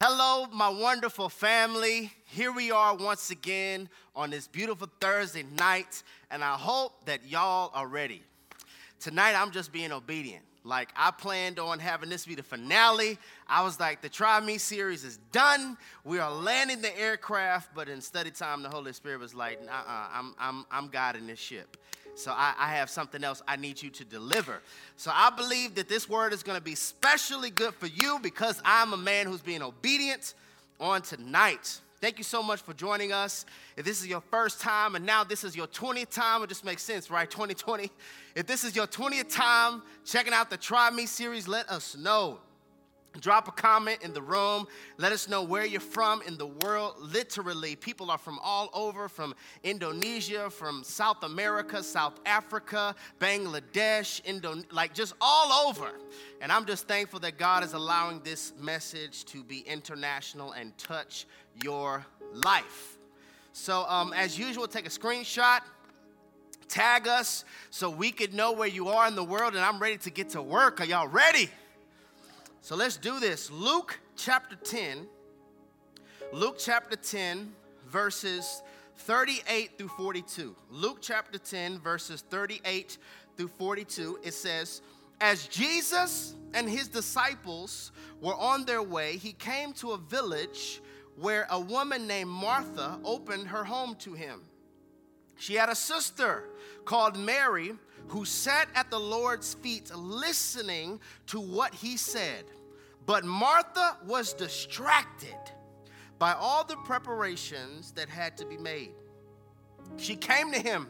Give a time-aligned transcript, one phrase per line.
[0.00, 2.12] Hello, my wonderful family.
[2.26, 7.72] Here we are once again on this beautiful Thursday night, and I hope that y'all
[7.74, 8.22] are ready.
[9.00, 10.44] Tonight, I'm just being obedient.
[10.62, 13.18] Like, I planned on having this be the finale.
[13.48, 15.76] I was like, the Try Me series is done.
[16.04, 19.72] We are landing the aircraft, but in study time, the Holy Spirit was like, uh
[19.72, 21.76] uh-uh, I'm, I'm, I'm guiding this ship.
[22.18, 24.60] So I, I, have something else I need you to deliver.
[24.96, 28.60] So I believe that this word is going to be specially good for you because
[28.64, 30.34] I'm a man who's being obedient
[30.80, 31.80] on tonight.
[32.00, 33.46] Thank you so much for joining us.
[33.76, 36.64] If this is your first time and now this is your 20th time, it just
[36.64, 37.30] makes sense, right?
[37.30, 37.90] 2020.
[38.34, 42.38] If this is your 20th time checking out the Try Me series, let us know.
[43.20, 44.66] Drop a comment in the room.
[44.96, 46.94] Let us know where you're from in the world.
[47.00, 54.62] Literally, people are from all over from Indonesia, from South America, South Africa, Bangladesh, Indo-
[54.70, 55.90] like just all over.
[56.40, 61.26] And I'm just thankful that God is allowing this message to be international and touch
[61.64, 62.98] your life.
[63.52, 65.60] So, um, as usual, take a screenshot
[66.68, 69.96] tag us so we could know where you are in the world and I'm ready
[69.96, 70.82] to get to work.
[70.82, 71.48] Are y'all ready?
[72.60, 73.50] So let's do this.
[73.50, 75.06] Luke chapter 10,
[76.32, 77.52] Luke chapter 10,
[77.86, 78.62] verses
[78.96, 80.54] 38 through 42.
[80.70, 82.98] Luke chapter 10, verses 38
[83.36, 84.82] through 42, it says,
[85.20, 90.82] As Jesus and his disciples were on their way, he came to a village
[91.16, 94.42] where a woman named Martha opened her home to him.
[95.36, 96.44] She had a sister
[96.88, 97.72] called Mary
[98.06, 102.44] who sat at the Lord's feet listening to what he said.
[103.04, 105.36] But Martha was distracted
[106.18, 108.94] by all the preparations that had to be made.
[109.98, 110.86] She came to him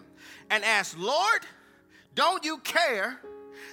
[0.50, 1.40] and asked, Lord,
[2.14, 3.18] don't you care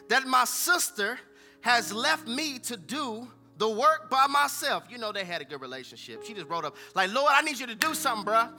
[0.09, 1.19] that my sister
[1.61, 4.83] has left me to do the work by myself.
[4.89, 6.23] You know, they had a good relationship.
[6.25, 8.49] She just wrote up, like, Lord, I need you to do something, bruh.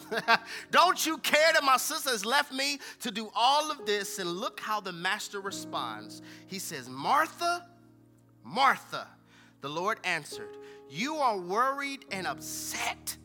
[0.70, 4.18] Don't you care that my sister has left me to do all of this?
[4.18, 6.22] And look how the master responds.
[6.46, 7.66] He says, Martha,
[8.42, 9.06] Martha,
[9.60, 10.56] the Lord answered,
[10.88, 13.16] You are worried and upset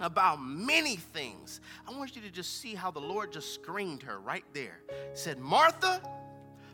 [0.00, 1.60] about many things.
[1.86, 4.80] I want you to just see how the Lord just screened her right there.
[4.88, 6.00] He said, Martha,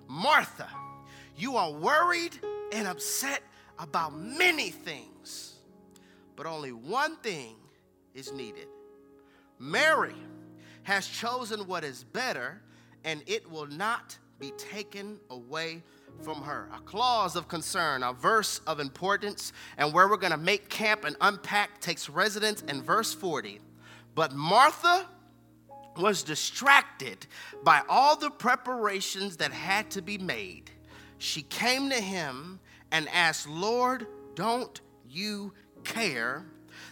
[0.08, 0.68] Martha,
[1.36, 2.38] you are worried
[2.72, 3.42] and upset
[3.78, 5.56] about many things,
[6.34, 7.56] but only one thing
[8.14, 8.68] is needed.
[9.58, 10.14] Mary
[10.82, 12.60] has chosen what is better,
[13.04, 15.82] and it will not be taken away
[16.22, 16.68] from her.
[16.74, 21.04] A clause of concern, a verse of importance, and where we're going to make camp
[21.04, 23.60] and unpack takes residence in verse 40.
[24.14, 25.06] But Martha
[25.96, 27.26] was distracted
[27.62, 30.70] by all the preparations that had to be made.
[31.18, 32.60] She came to him
[32.92, 35.52] and asked, Lord, don't you
[35.84, 36.44] care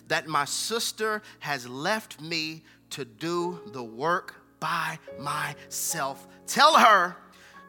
[0.09, 6.27] that my sister has left me to do the work by myself?
[6.47, 7.17] Tell her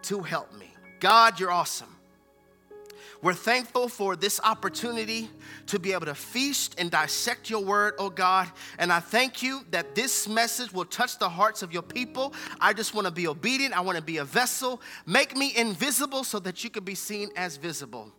[0.03, 0.73] to help me.
[0.99, 1.95] God, you're awesome.
[3.21, 5.29] We're thankful for this opportunity
[5.67, 8.51] to be able to feast and dissect your word, oh God.
[8.77, 12.33] And I thank you that this message will touch the hearts of your people.
[12.59, 13.75] I just want to be obedient.
[13.75, 14.81] I want to be a vessel.
[15.05, 18.11] Make me invisible so that you can be seen as visible.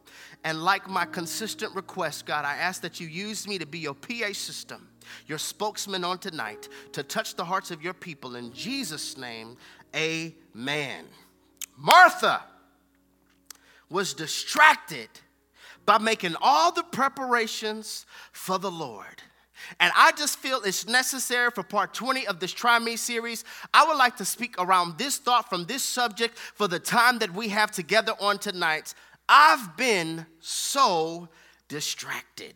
[0.44, 3.94] And like my consistent request, God, I ask that you use me to be your
[3.94, 4.88] PA system,
[5.26, 8.36] your spokesman on tonight, to touch the hearts of your people.
[8.36, 9.56] In Jesus' name,
[9.94, 11.04] amen.
[11.76, 12.42] Martha
[13.90, 15.08] was distracted
[15.84, 19.22] by making all the preparations for the Lord.
[19.80, 23.44] And I just feel it's necessary for part 20 of this Try Me series.
[23.72, 27.32] I would like to speak around this thought from this subject for the time that
[27.32, 28.94] we have together on tonight.
[29.28, 31.28] I've been so
[31.68, 32.54] distracted.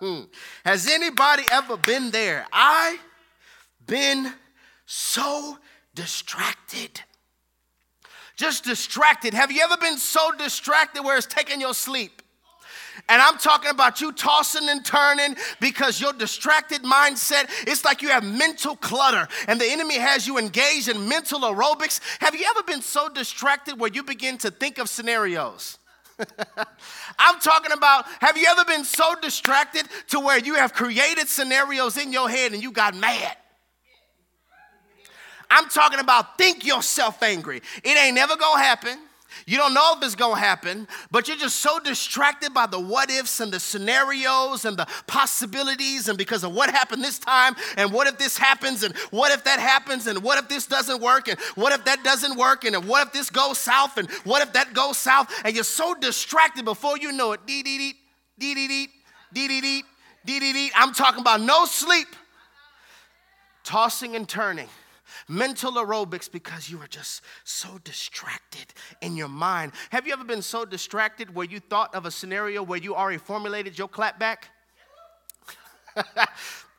[0.64, 2.46] Has anybody ever been there?
[2.52, 2.98] I
[3.86, 4.32] been
[4.84, 5.58] so
[5.94, 7.00] distracted
[8.38, 9.34] just distracted.
[9.34, 12.22] Have you ever been so distracted where it's taking your sleep?
[13.08, 18.08] And I'm talking about you tossing and turning because your distracted mindset, it's like you
[18.08, 22.00] have mental clutter and the enemy has you engaged in mental aerobics.
[22.20, 25.78] Have you ever been so distracted where you begin to think of scenarios?
[27.18, 31.96] I'm talking about have you ever been so distracted to where you have created scenarios
[31.96, 33.36] in your head and you got mad?
[35.50, 37.62] I'm talking about think yourself angry.
[37.82, 38.98] It ain't never gonna happen.
[39.46, 43.10] You don't know if it's gonna happen, but you're just so distracted by the what
[43.10, 47.92] ifs and the scenarios and the possibilities, and because of what happened this time, and
[47.92, 51.28] what if this happens, and what if that happens, and what if this doesn't work,
[51.28, 54.52] and what if that doesn't work, and what if this goes south, and what if
[54.54, 57.94] that goes south, and you're so distracted before you know it, dee dee dee,
[58.38, 58.88] dee dee dee,
[59.32, 59.82] dee dee dee,
[60.24, 60.70] dee dee dee.
[60.74, 62.08] I'm talking about no sleep,
[63.62, 64.68] tossing and turning
[65.28, 68.66] mental aerobics because you are just so distracted
[69.00, 69.72] in your mind.
[69.90, 73.18] Have you ever been so distracted where you thought of a scenario where you already
[73.18, 74.44] formulated your clapback?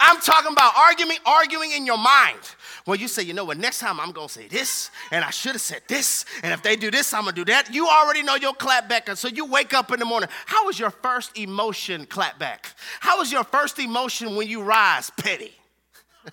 [0.01, 2.39] I'm talking about arguing, arguing in your mind.
[2.85, 5.51] Well, you say, you know what, next time I'm gonna say this, and I should
[5.51, 7.73] have said this, and if they do this, I'm gonna do that.
[7.73, 10.29] You already know your clapback, and so you wake up in the morning.
[10.45, 12.73] How was your first emotion clapback?
[13.01, 15.09] How was your first emotion when you rise?
[15.17, 15.58] Petty.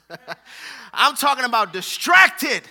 [0.93, 2.63] I'm talking about distracted.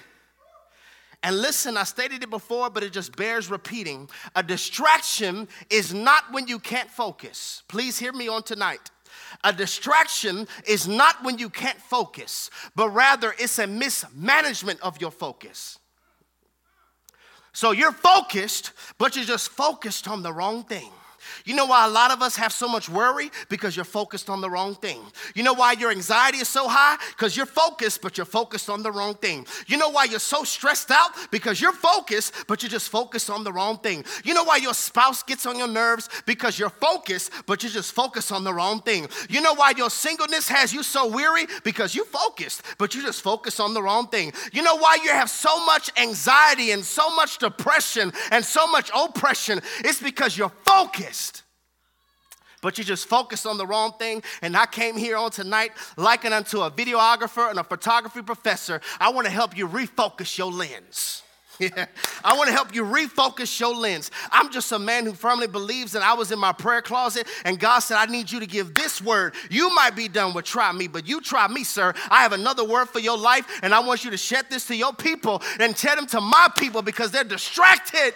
[1.24, 4.10] And listen, I stated it before, but it just bears repeating.
[4.36, 7.64] A distraction is not when you can't focus.
[7.68, 8.92] Please hear me on tonight.
[9.44, 15.12] A distraction is not when you can't focus, but rather it's a mismanagement of your
[15.12, 15.80] focus.
[17.54, 20.92] So you're focused, but you're just focused on the wrong thing.
[21.46, 23.32] You know why a lot of us have so much worry?
[23.50, 25.02] Because you're focused on the wrong thing.
[25.34, 26.98] You know why your anxiety is so high?
[27.12, 29.46] Because you're focused, but you're focused on the wrong thing.
[29.68, 31.12] You know why you're so stressed out?
[31.32, 34.06] Because you're focused, but you're just focused on the wrong thing.
[34.24, 36.10] You know why your spouse gets on your nerves?
[36.26, 39.08] Because you're focused, but you're just focused on the wrong thing.
[39.30, 41.48] You know why your singleness has you so weary?
[41.64, 44.34] Because you focused, but you just focus on the wrong thing.
[44.52, 48.92] You know why you have so much anxiety and so much depression and so much
[48.94, 49.62] oppression?
[49.80, 51.15] It's because you're focused
[52.66, 54.24] but you just focused on the wrong thing.
[54.42, 58.82] And I came here on tonight, likened unto a videographer and a photography professor.
[59.00, 61.22] I want to help you refocus your lens.
[61.60, 61.86] Yeah.
[62.24, 64.10] I want to help you refocus your lens.
[64.32, 67.60] I'm just a man who firmly believes that I was in my prayer closet and
[67.60, 69.36] God said, I need you to give this word.
[69.52, 71.94] You might be done with try me, but you try me, sir.
[72.10, 74.76] I have another word for your life, and I want you to shed this to
[74.76, 78.16] your people and tell them to my people because they're distracted.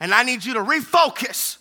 [0.00, 1.58] And I need you to refocus.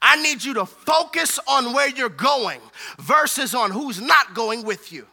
[0.00, 2.60] I need you to focus on where you're going
[2.98, 5.06] versus on who's not going with you.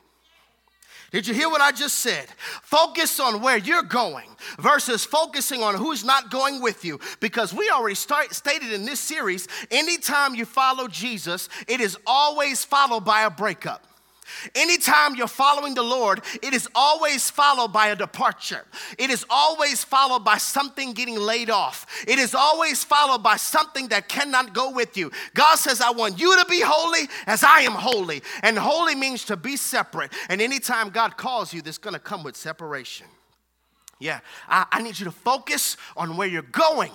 [1.12, 2.28] Did you hear what I just said?
[2.62, 4.28] Focus on where you're going
[4.60, 7.00] versus focusing on who's not going with you.
[7.20, 12.64] Because we already start, stated in this series anytime you follow Jesus, it is always
[12.64, 13.86] followed by a breakup.
[14.56, 18.66] Anytime you're following the Lord, it is always followed by a departure.
[18.98, 21.86] It is always followed by something getting laid off.
[22.08, 25.12] It is always followed by something that cannot go with you.
[25.34, 28.22] God says, I want you to be holy as I am holy.
[28.44, 30.12] And holy means to be separate.
[30.30, 33.08] And anytime God calls you, that's going to come with separation.
[34.00, 36.92] Yeah, I, I need you to focus on where you're going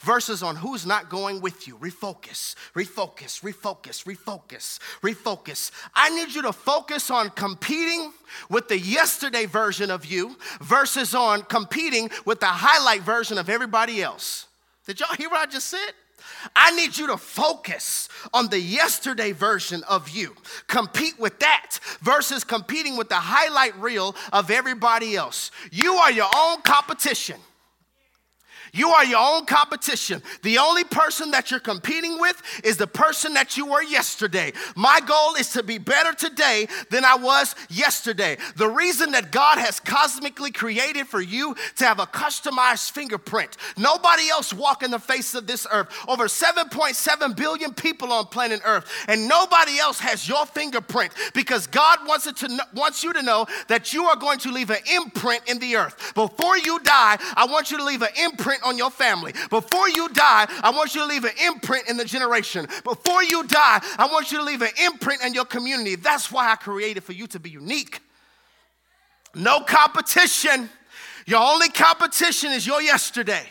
[0.00, 1.76] verses on who's not going with you.
[1.78, 5.70] Refocus, refocus, refocus, refocus, refocus.
[5.94, 8.12] I need you to focus on competing
[8.48, 14.02] with the yesterday version of you versus on competing with the highlight version of everybody
[14.02, 14.46] else.
[14.86, 15.92] Did y'all hear what I just said?
[16.54, 20.34] I need you to focus on the yesterday version of you.
[20.66, 25.50] Compete with that versus competing with the highlight reel of everybody else.
[25.70, 27.36] You are your own competition.
[28.74, 30.20] You are your own competition.
[30.42, 34.52] The only person that you're competing with is the person that you were yesterday.
[34.74, 38.36] My goal is to be better today than I was yesterday.
[38.56, 43.56] The reason that God has cosmically created for you to have a customized fingerprint.
[43.78, 45.88] Nobody else walking the face of this earth.
[46.08, 52.00] Over 7.7 billion people on planet Earth, and nobody else has your fingerprint because God
[52.06, 55.42] wants it to wants you to know that you are going to leave an imprint
[55.46, 56.12] in the earth.
[56.14, 59.32] Before you die, I want you to leave an imprint on your family.
[59.50, 62.66] Before you die, I want you to leave an imprint in the generation.
[62.82, 65.96] Before you die, I want you to leave an imprint in your community.
[65.96, 68.00] That's why I created for you to be unique.
[69.34, 70.70] No competition.
[71.26, 73.46] Your only competition is your yesterday.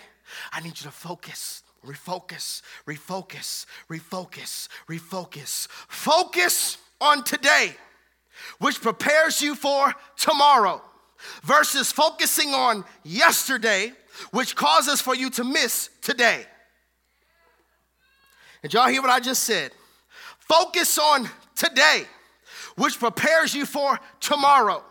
[0.52, 5.68] I need you to focus, refocus, refocus, refocus, refocus.
[5.88, 7.76] Focus on today,
[8.60, 10.82] which prepares you for tomorrow,
[11.44, 13.92] versus focusing on yesterday,
[14.32, 16.46] which causes for you to miss today.
[18.62, 19.72] Did y'all hear what I just said?
[20.40, 22.04] Focus on today,
[22.78, 24.84] which prepares you for tomorrow,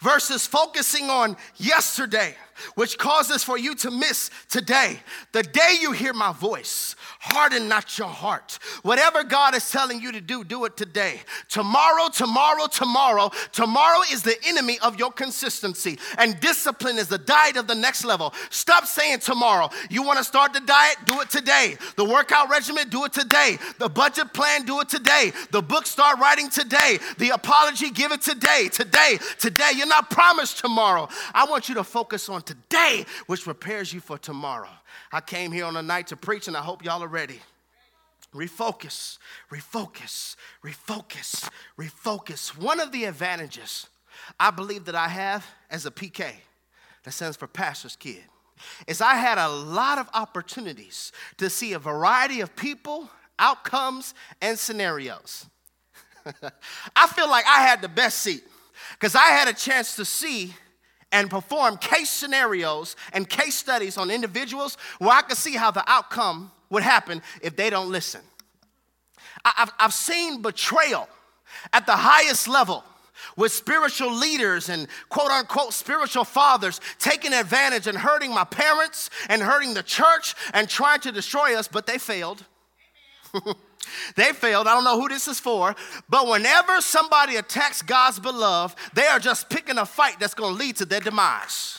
[0.00, 2.34] versus focusing on yesterday,
[2.74, 5.00] which causes for you to miss today.
[5.32, 8.58] The day you hear my voice, Harden not your heart.
[8.82, 11.20] Whatever God is telling you to do, do it today.
[11.50, 13.30] Tomorrow, tomorrow, tomorrow.
[13.52, 18.06] Tomorrow is the enemy of your consistency, and discipline is the diet of the next
[18.06, 18.32] level.
[18.48, 19.68] Stop saying tomorrow.
[19.90, 20.96] You want to start the diet?
[21.04, 21.76] Do it today.
[21.96, 22.88] The workout regimen?
[22.88, 23.58] Do it today.
[23.78, 24.64] The budget plan?
[24.64, 25.32] Do it today.
[25.50, 27.00] The book start writing today.
[27.18, 27.90] The apology?
[27.90, 28.70] Give it today.
[28.72, 29.72] Today, today.
[29.76, 31.06] You're not promised tomorrow.
[31.34, 34.70] I want you to focus on today, which prepares you for tomorrow.
[35.12, 37.40] I came here on a night to preach, and I hope y'all are ready.
[38.34, 39.18] refocus,
[39.50, 42.56] refocus, refocus, refocus.
[42.56, 43.88] One of the advantages
[44.38, 46.32] I believe that I have as a PK,
[47.04, 48.22] that stands for pastor's kid,
[48.86, 54.58] is I had a lot of opportunities to see a variety of people, outcomes, and
[54.58, 55.46] scenarios.
[56.96, 58.44] I feel like I had the best seat
[58.92, 60.54] because I had a chance to see
[61.12, 65.88] and perform case scenarios and case studies on individuals where I could see how the
[65.90, 68.20] outcome would happen if they don't listen.
[69.44, 71.08] I've, I've seen betrayal
[71.72, 72.84] at the highest level
[73.36, 79.42] with spiritual leaders and quote unquote spiritual fathers taking advantage and hurting my parents and
[79.42, 82.44] hurting the church and trying to destroy us, but they failed.
[84.16, 84.66] they failed.
[84.66, 85.74] I don't know who this is for,
[86.08, 90.58] but whenever somebody attacks God's beloved, they are just picking a fight that's going to
[90.58, 91.78] lead to their demise.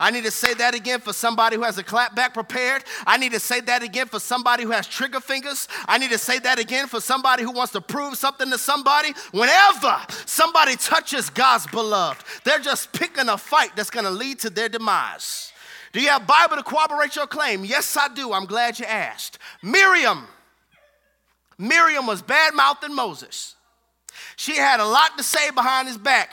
[0.00, 2.84] I need to say that again for somebody who has a clapback prepared.
[3.06, 5.68] I need to say that again for somebody who has trigger fingers.
[5.86, 9.12] I need to say that again for somebody who wants to prove something to somebody.
[9.32, 14.48] Whenever somebody touches God's beloved, they're just picking a fight that's going to lead to
[14.48, 15.52] their demise.
[15.92, 17.64] Do you have Bible to corroborate your claim?
[17.64, 18.32] Yes, I do.
[18.32, 19.38] I'm glad you asked.
[19.62, 20.26] Miriam.
[21.60, 23.54] Miriam was bad mouthing Moses.
[24.36, 26.32] She had a lot to say behind his back.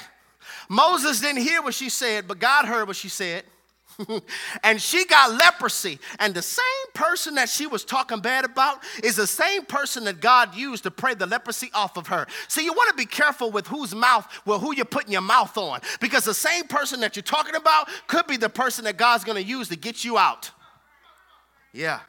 [0.70, 3.44] Moses didn't hear what she said, but God heard what she said.
[4.64, 6.00] and she got leprosy.
[6.20, 10.22] And the same person that she was talking bad about is the same person that
[10.22, 12.26] God used to pray the leprosy off of her.
[12.48, 15.58] So you want to be careful with whose mouth, well, who you're putting your mouth
[15.58, 15.82] on.
[16.00, 19.42] Because the same person that you're talking about could be the person that God's going
[19.42, 20.52] to use to get you out.
[21.74, 22.00] Yeah.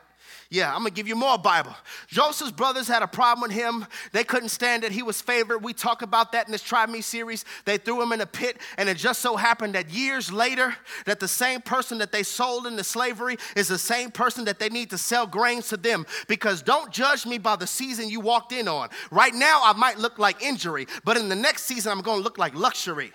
[0.50, 1.76] Yeah, I'm gonna give you more Bible.
[2.07, 3.87] Joseph's brothers had a problem with him.
[4.12, 4.93] They couldn't stand it.
[4.93, 5.59] He was favored.
[5.59, 7.45] We talk about that in this Try Me series.
[7.67, 10.75] They threw him in a pit, and it just so happened that years later,
[11.05, 14.71] that the same person that they sold into slavery is the same person that they
[14.71, 16.07] need to sell grains to them.
[16.28, 18.88] Because don't judge me by the season you walked in on.
[19.11, 22.38] Right now, I might look like injury, but in the next season, I'm gonna look
[22.38, 23.12] like luxury.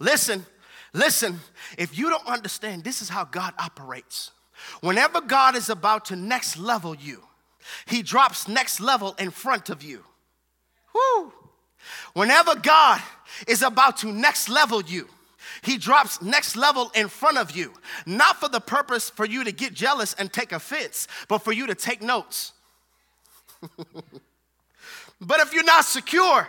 [0.00, 0.44] Listen,
[0.92, 1.38] listen,
[1.78, 4.32] if you don't understand, this is how God operates.
[4.80, 7.22] Whenever God is about to next level you,
[7.86, 10.04] He drops next level in front of you.
[10.94, 11.32] Woo!
[12.14, 13.02] Whenever God
[13.46, 15.08] is about to next level you,
[15.62, 17.72] he drops next level in front of you,
[18.06, 21.66] not for the purpose for you to get jealous and take offense, but for you
[21.66, 22.52] to take notes.
[25.20, 26.48] but if you're not secure,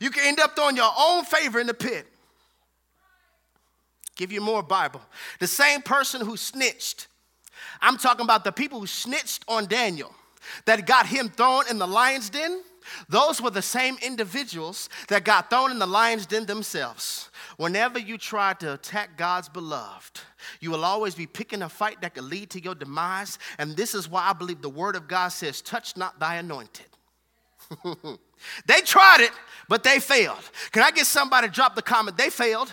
[0.00, 2.06] you can end up throwing your own favor in the pit.
[4.16, 5.00] Give you more Bible.
[5.40, 7.08] The same person who snitched
[7.84, 10.14] I'm talking about the people who snitched on Daniel
[10.64, 12.62] that got him thrown in the lion's den.
[13.10, 17.30] Those were the same individuals that got thrown in the lion's den themselves.
[17.58, 20.20] Whenever you try to attack God's beloved,
[20.60, 23.38] you will always be picking a fight that could lead to your demise.
[23.58, 26.86] And this is why I believe the word of God says, Touch not thy anointed.
[28.66, 29.32] they tried it,
[29.68, 30.50] but they failed.
[30.72, 32.16] Can I get somebody to drop the comment?
[32.16, 32.72] They failed.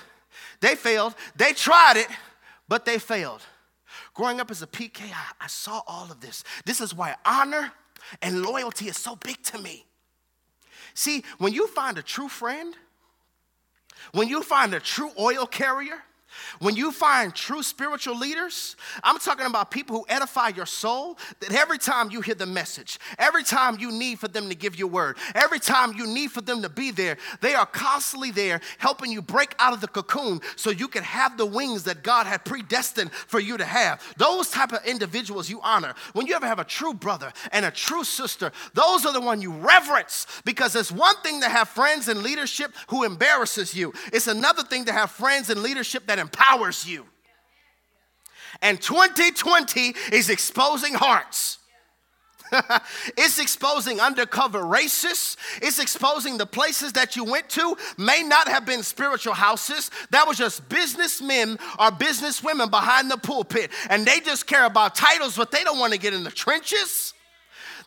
[0.62, 1.16] They failed.
[1.36, 2.08] They tried it,
[2.70, 3.42] but they failed.
[4.14, 6.44] Growing up as a PK, I, I saw all of this.
[6.66, 7.72] This is why honor
[8.22, 9.86] and loyalty is so big to me.
[10.94, 12.76] See, when you find a true friend,
[14.14, 16.04] when you find a true oil carrier,
[16.60, 21.54] when you find true spiritual leaders, I'm talking about people who edify your soul, that
[21.54, 24.88] every time you hear the message, every time you need for them to give you
[24.88, 29.12] word, every time you need for them to be there, they are constantly there helping
[29.12, 32.46] you break out of the cocoon so you can have the wings that God had
[32.46, 34.02] predestined for you to have.
[34.18, 35.94] Those type of individuals you honor.
[36.14, 39.42] When you ever have a true brother and a true sister, those are the one
[39.42, 43.94] you reverence because it's one thing to have friends in leadership who embarrasses you.
[44.14, 47.06] It's another thing to have friends in leadership that empowers you.
[48.62, 51.58] And 2020 is exposing hearts.
[53.18, 55.38] it's exposing undercover racists.
[55.62, 59.90] It's exposing the places that you went to may not have been spiritual houses.
[60.12, 63.72] That was just businessmen or businesswomen behind the pulpit.
[63.90, 67.11] And they just care about titles, but they don't want to get in the trenches.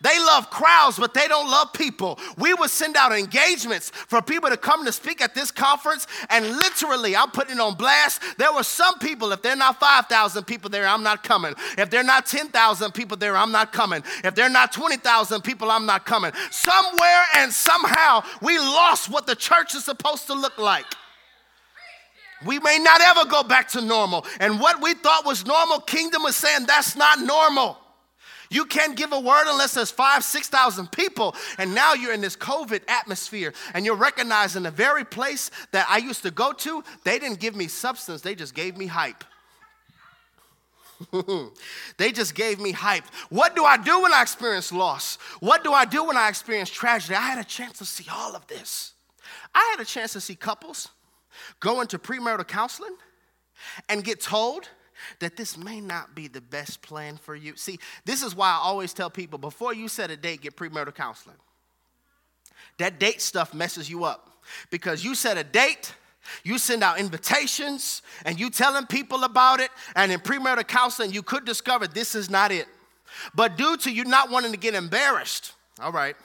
[0.04, 2.18] They love crowds, but they don't love people.
[2.36, 6.46] We would send out engagements for people to come to speak at this conference, and
[6.46, 8.20] literally, I'm putting it on blast.
[8.36, 11.54] There were some people, if they're not 5,000 people there, I'm not coming.
[11.78, 14.02] If they're not 10,000 people there, I'm not coming.
[14.22, 16.32] If they're not 20,000 people, I'm not coming.
[16.50, 20.84] Somewhere and somehow, we lost what the church is supposed to look like.
[22.44, 24.26] We may not ever go back to normal.
[24.38, 27.78] And what we thought was normal, kingdom was saying that's not normal.
[28.50, 31.34] You can't give a word unless there's five, 6,000 people.
[31.58, 35.98] And now you're in this COVID atmosphere and you're recognizing the very place that I
[35.98, 39.24] used to go to, they didn't give me substance, they just gave me hype.
[41.98, 43.04] they just gave me hype.
[43.28, 45.16] What do I do when I experience loss?
[45.40, 47.14] What do I do when I experience tragedy?
[47.14, 48.92] I had a chance to see all of this.
[49.54, 50.88] I had a chance to see couples
[51.60, 52.96] go into premarital counseling
[53.88, 54.68] and get told
[55.20, 57.56] that this may not be the best plan for you.
[57.56, 60.94] See, this is why I always tell people before you set a date, get premarital
[60.94, 61.36] counseling.
[62.78, 64.30] That date stuff messes you up
[64.70, 65.94] because you set a date
[66.42, 71.22] you send out invitations and you telling people about it, and in premarital counseling, you
[71.22, 72.66] could discover this is not it.
[73.34, 76.16] But due to you not wanting to get embarrassed, all right,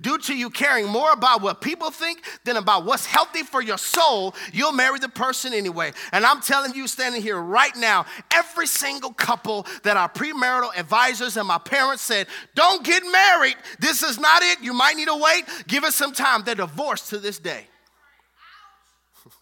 [0.00, 3.78] due to you caring more about what people think than about what's healthy for your
[3.78, 5.92] soul, you'll marry the person anyway.
[6.12, 11.36] And I'm telling you, standing here right now, every single couple that our premarital advisors
[11.36, 13.56] and my parents said, don't get married.
[13.78, 14.60] This is not it.
[14.60, 15.44] You might need to wait.
[15.66, 16.42] Give us some time.
[16.44, 17.66] They're divorced to this day.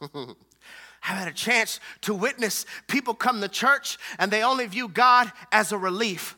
[1.06, 5.30] I've had a chance to witness people come to church and they only view God
[5.52, 6.36] as a relief.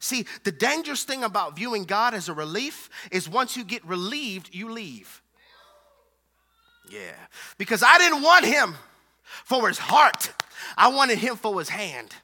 [0.00, 4.54] See, the dangerous thing about viewing God as a relief is once you get relieved,
[4.54, 5.22] you leave.
[6.90, 7.14] Yeah,
[7.58, 8.74] because I didn't want him
[9.44, 10.32] for his heart,
[10.76, 12.14] I wanted him for his hand.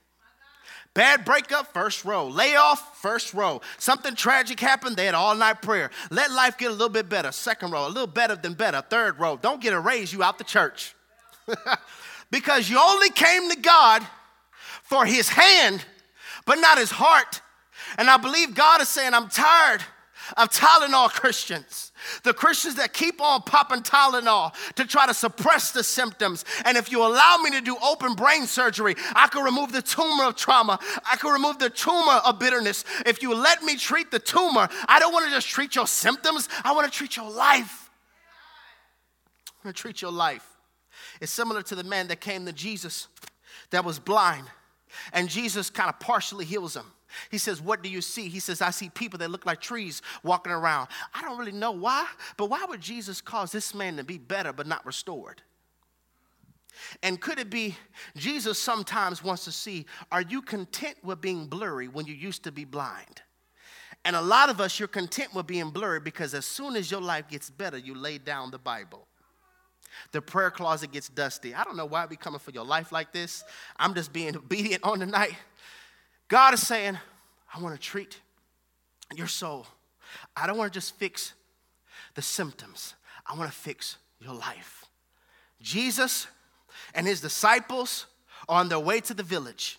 [0.95, 2.29] Bad breakup, first row.
[2.29, 3.61] Layoff, first row.
[3.79, 5.91] Something tragic happened, they had all night prayer.
[6.11, 7.87] Let life get a little bit better, second row.
[7.87, 9.37] A little better than better, third row.
[9.37, 10.95] Don't get a raise, you out the church.
[12.31, 14.07] because you only came to God
[14.85, 15.85] for his hand,
[16.47, 17.41] but not his heart.
[17.99, 19.83] And I believe God is saying, I'm tired
[20.37, 21.93] of Tylenol Christians.
[22.23, 26.45] The Christians that keep on popping Tylenol to try to suppress the symptoms.
[26.65, 30.25] And if you allow me to do open brain surgery, I can remove the tumor
[30.25, 30.79] of trauma.
[31.11, 32.85] I can remove the tumor of bitterness.
[33.07, 36.49] If you let me treat the tumor, I don't want to just treat your symptoms,
[36.65, 37.91] I want to treat your life.
[39.49, 40.47] I want to treat your life.
[41.21, 43.09] It's similar to the man that came to Jesus
[43.71, 44.47] that was blind,
[45.13, 46.87] and Jesus kind of partially heals him.
[47.31, 48.29] He says, What do you see?
[48.29, 50.89] He says, I see people that look like trees walking around.
[51.13, 52.07] I don't really know why,
[52.37, 55.43] but why would Jesus cause this man to be better but not restored?
[57.03, 57.77] And could it be
[58.17, 62.53] Jesus sometimes wants to see, are you content with being blurry when you used to
[62.53, 63.23] be blind?
[64.05, 67.01] And a lot of us, you're content with being blurry because as soon as your
[67.01, 69.07] life gets better, you lay down the Bible.
[70.13, 71.55] The prayer closet gets dusty.
[71.55, 73.45] I don't know why be coming for your life like this.
[73.77, 75.35] I'm just being obedient on the night.
[76.35, 76.99] God is saying,
[77.55, 78.19] I want to treat
[79.15, 79.69] your soul.
[80.37, 81.33] I don't want to just fix
[82.17, 82.95] the symptoms,
[83.25, 84.85] I want to fix your life.
[85.63, 86.27] Jesus
[86.93, 88.07] and his disciples
[88.49, 89.79] are on their way to the village.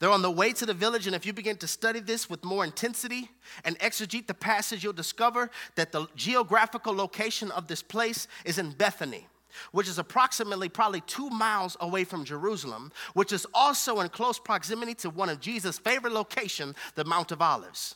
[0.00, 2.44] They're on the way to the village, and if you begin to study this with
[2.44, 3.30] more intensity
[3.64, 8.72] and exegete the passage, you'll discover that the geographical location of this place is in
[8.72, 9.26] Bethany
[9.72, 14.94] which is approximately probably two miles away from Jerusalem, which is also in close proximity
[14.94, 17.94] to one of Jesus' favorite location, the Mount of Olives.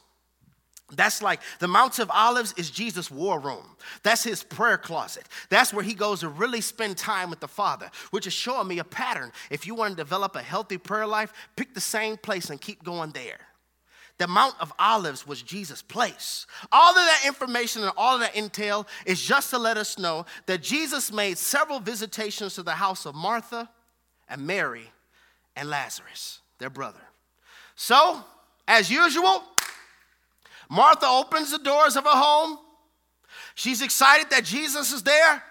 [0.95, 3.65] That's like the Mount of Olives is Jesus' war room.
[4.03, 5.27] That's his prayer closet.
[5.49, 8.79] That's where he goes to really spend time with the Father, which is showing me
[8.79, 9.33] a pattern.
[9.51, 12.85] If you want to develop a healthy prayer life, pick the same place and keep
[12.85, 13.39] going there.
[14.19, 16.47] The Mount of Olives was Jesus' place.
[16.71, 20.27] All of that information and all of that intel is just to let us know
[20.47, 23.69] that Jesus made several visitations to the house of Martha
[24.29, 24.91] and Mary
[25.57, 27.01] and Lazarus, their brother.
[27.75, 28.23] So,
[28.69, 29.43] as usual,
[30.69, 32.59] Martha opens the doors of her home.
[33.55, 35.43] She's excited that Jesus is there.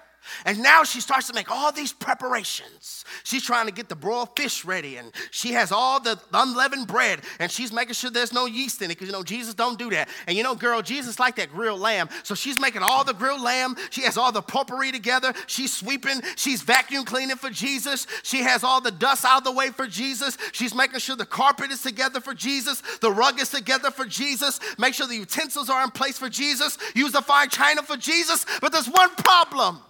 [0.46, 3.06] And now she starts to make all these preparations.
[3.24, 7.22] She's trying to get the broiled fish ready, and she has all the unleavened bread,
[7.40, 9.90] and she's making sure there's no yeast in it, because you know Jesus don't do
[9.92, 10.10] that.
[10.28, 12.10] And you know, girl, Jesus like that grilled lamb.
[12.24, 13.76] So she's making all the grilled lamb.
[13.90, 15.34] She has all the potpourri together.
[15.48, 18.08] She's sweeping, she's vacuum cleaning for Jesus.
[18.24, 20.38] She has all the dust out of the way for Jesus.
[20.52, 24.60] She's making sure the carpet is together for Jesus, the rug is together for Jesus.
[24.78, 26.78] Make sure the utensils are in place for Jesus.
[26.96, 28.46] Use the fine china for Jesus.
[28.62, 29.82] But there's one problem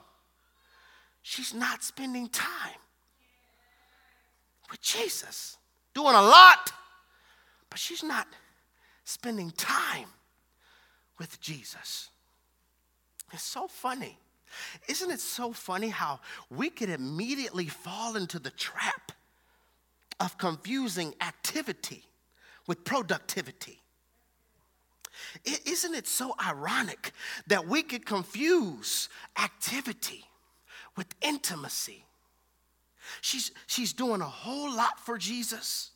[1.22, 2.80] she's not spending time
[4.70, 5.58] with Jesus.
[5.94, 6.72] Doing a lot,
[7.70, 8.28] but she's not
[9.04, 10.08] spending time
[11.20, 12.10] with Jesus.
[13.34, 14.18] It's so funny.
[14.88, 19.12] Isn't it so funny how we could immediately fall into the trap
[20.20, 22.04] of confusing activity
[22.68, 23.80] with productivity?
[25.46, 27.12] Isn't it so ironic
[27.48, 29.10] that we could confuse
[29.42, 30.26] activity
[30.96, 32.06] with intimacy.
[33.22, 35.92] She's, she's doing a whole lot for Jesus.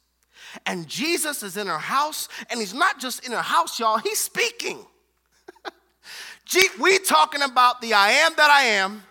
[0.65, 4.19] And Jesus is in her house, and he's not just in her house, y'all, he's
[4.19, 4.85] speaking.
[6.79, 9.03] we talking about the I am that I am,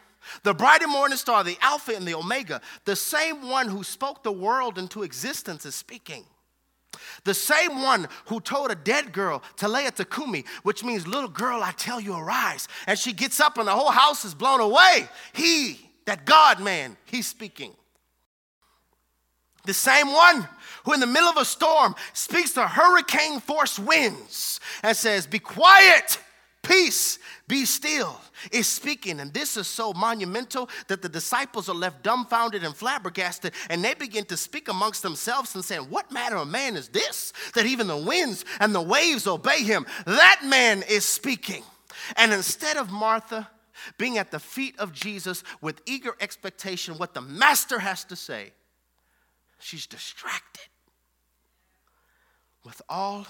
[0.43, 4.23] the bright and morning star, the Alpha and the Omega, the same one who spoke
[4.23, 6.25] the world into existence is speaking.
[7.25, 11.73] The same one who told a dead girl Talitha cumi, which means, little girl, I
[11.73, 12.69] tell you, arise.
[12.87, 15.09] And she gets up and the whole house is blown away.
[15.33, 17.73] He, that God man, he's speaking.
[19.65, 20.47] The same one
[20.85, 25.39] who, in the middle of a storm, speaks to hurricane force winds and says, Be
[25.39, 26.19] quiet,
[26.65, 29.21] peace, be still, is speaking.
[29.21, 33.95] And this is so monumental that the disciples are left dumbfounded and flabbergasted, and they
[33.95, 37.87] begin to speak amongst themselves and saying, What manner of man is this that even
[37.87, 39.87] the winds and the waves obey him?
[40.07, 41.63] That man is speaking.
[42.17, 43.49] And instead of Martha,
[43.99, 48.53] being at the feet of Jesus with eager expectation, what the master has to say,
[49.59, 50.69] she's distracted
[52.65, 53.27] with all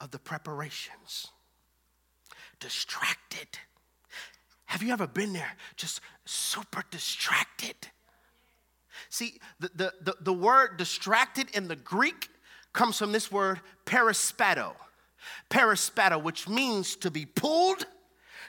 [0.00, 1.28] of the preparations.
[2.60, 3.48] Distracted.
[4.66, 7.76] Have you ever been there just super distracted?
[9.08, 12.28] See, the, the, the, the, word distracted in the Greek
[12.72, 14.74] comes from this word perispato.
[15.48, 17.86] Perispato, which means to be pulled,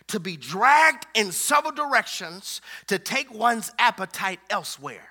[0.08, 5.08] to be dragged in several directions, to take one's appetite elsewhere.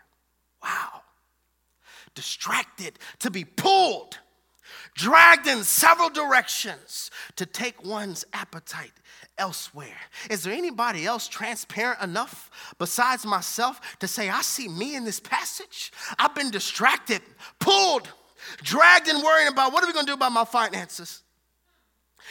[0.62, 1.02] Wow
[2.18, 4.18] distracted, to be pulled,
[4.98, 8.92] dragged in several directions to take one's appetite
[9.38, 9.96] elsewhere.
[10.28, 15.20] Is there anybody else transparent enough besides myself to say, I see me in this
[15.20, 15.92] passage?
[16.18, 17.22] I've been distracted,
[17.60, 18.08] pulled,
[18.62, 21.22] dragged and worrying about what are we gonna do about my finances?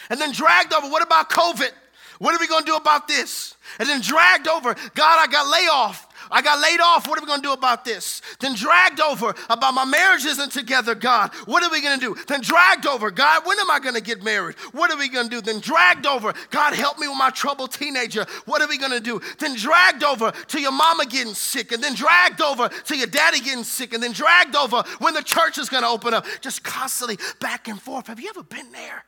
[0.10, 1.72] And then dragged over, what about COVID?
[2.20, 3.56] What are we gonna do about this?
[3.80, 6.07] And then dragged over, God, I got layoff.
[6.32, 7.08] I got laid off.
[7.08, 8.22] What are we going to do about this?
[8.40, 11.34] Then dragged over about my marriage isn't together, God.
[11.46, 12.22] What are we going to do?
[12.28, 14.56] Then dragged over, God, when am I going to get married?
[14.72, 15.42] What are we going to do?
[15.42, 18.26] Then dragged over, God, help me with my troubled teenager.
[18.46, 19.22] What are we going to do?
[19.40, 23.40] Then dragged over to your mama getting sick, and then dragged over to your daddy
[23.40, 26.26] getting sick, and then dragged over when the church is going to open up.
[26.42, 28.08] Just constantly back and forth.
[28.08, 29.04] Have you ever been there?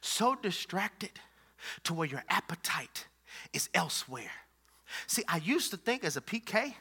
[0.00, 1.10] So distracted
[1.84, 3.06] to where your appetite
[3.52, 4.30] is elsewhere.
[5.06, 6.74] See, I used to think as a PK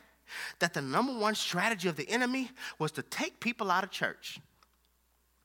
[0.60, 2.50] that the number one strategy of the enemy
[2.80, 4.40] was to take people out of church.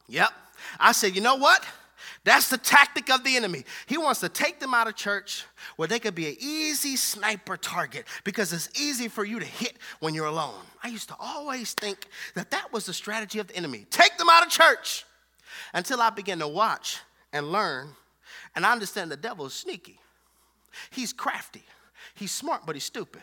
[0.09, 0.31] Yep.
[0.79, 1.65] I said, you know what?
[2.25, 3.65] That's the tactic of the enemy.
[3.87, 5.45] He wants to take them out of church
[5.77, 9.77] where they could be an easy sniper target because it's easy for you to hit
[10.01, 10.63] when you're alone.
[10.83, 13.87] I used to always think that that was the strategy of the enemy.
[13.91, 15.05] Take them out of church
[15.75, 16.99] until I began to watch
[17.33, 17.95] and learn
[18.55, 19.99] and I understand the devil is sneaky.
[20.91, 21.63] He's crafty.
[22.21, 23.23] He's smart, but he's stupid.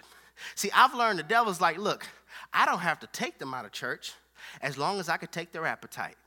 [0.56, 2.08] See, I've learned the devil's like, look,
[2.52, 4.14] I don't have to take them out of church
[4.60, 6.18] as long as I could take their appetite.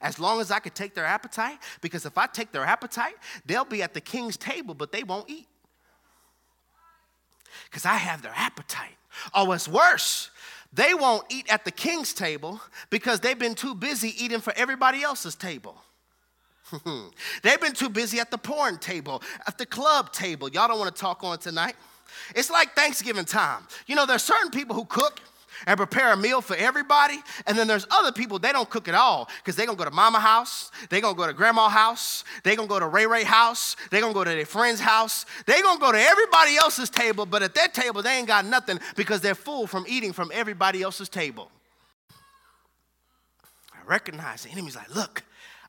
[0.00, 3.66] As long as I could take their appetite, because if I take their appetite, they'll
[3.66, 5.46] be at the king's table, but they won't eat.
[7.66, 8.96] Because I have their appetite.
[9.34, 10.30] Oh, what's worse,
[10.72, 15.02] they won't eat at the king's table because they've been too busy eating for everybody
[15.02, 15.76] else's table.
[17.42, 20.48] They've been too busy at the porn table, at the club table.
[20.48, 21.76] Y'all don't want to talk on tonight.
[22.34, 23.66] It's like Thanksgiving time.
[23.86, 25.20] You know, there's certain people who cook
[25.66, 28.94] and prepare a meal for everybody, and then there's other people they don't cook at
[28.94, 32.56] all because they're gonna go to mama house, they're gonna go to grandma house, they're
[32.56, 35.80] gonna go to Ray Ray house, they're gonna go to their friend's house, they're gonna
[35.80, 39.34] go to everybody else's table, but at their table they ain't got nothing because they're
[39.34, 41.50] full from eating from everybody else's table.
[43.72, 45.22] I recognize the enemy's like, look,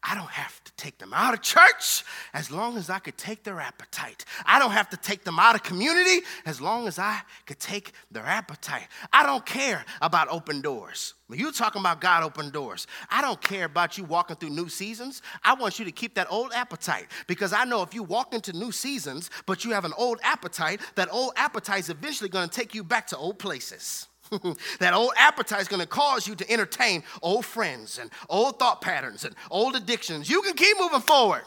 [0.03, 3.43] I don't have to take them out of church as long as I could take
[3.43, 4.25] their appetite.
[4.45, 7.91] I don't have to take them out of community as long as I could take
[8.11, 8.87] their appetite.
[9.11, 11.13] I don't care about open doors.
[11.29, 15.21] You're talking about God open doors, I don't care about you walking through new seasons.
[15.43, 18.53] I want you to keep that old appetite because I know if you walk into
[18.53, 22.55] new seasons, but you have an old appetite, that old appetite is eventually going to
[22.55, 24.07] take you back to old places.
[24.79, 28.81] that old appetite is going to cause you to entertain old friends and old thought
[28.81, 30.29] patterns and old addictions.
[30.29, 31.43] You can keep moving forward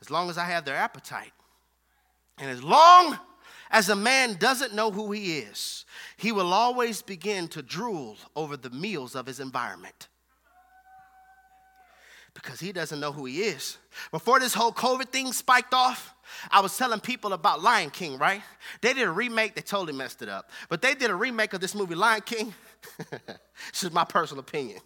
[0.00, 1.32] as long as I have their appetite.
[2.38, 3.18] And as long
[3.70, 5.84] as a man doesn't know who he is,
[6.16, 10.08] he will always begin to drool over the meals of his environment
[12.34, 13.78] because he doesn't know who he is.
[14.10, 16.14] Before this whole COVID thing spiked off,
[16.50, 18.42] I was telling people about Lion King, right?
[18.80, 20.50] They did a remake, they totally messed it up.
[20.68, 22.54] But they did a remake of this movie, Lion King.
[23.10, 24.80] this is my personal opinion.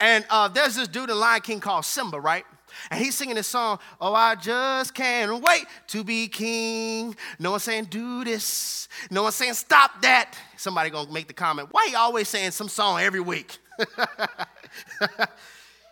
[0.00, 2.44] And uh, there's this dude in Lion King called Simba, right?
[2.90, 7.16] And he's singing this song, Oh, I just can't wait to be king.
[7.38, 8.88] No one's saying, Do this.
[9.10, 10.36] No one's saying, Stop that.
[10.56, 13.58] Somebody gonna make the comment, Why you always saying some song every week?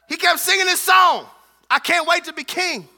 [0.09, 1.26] he kept singing this song,
[1.70, 2.88] I can't wait to be king.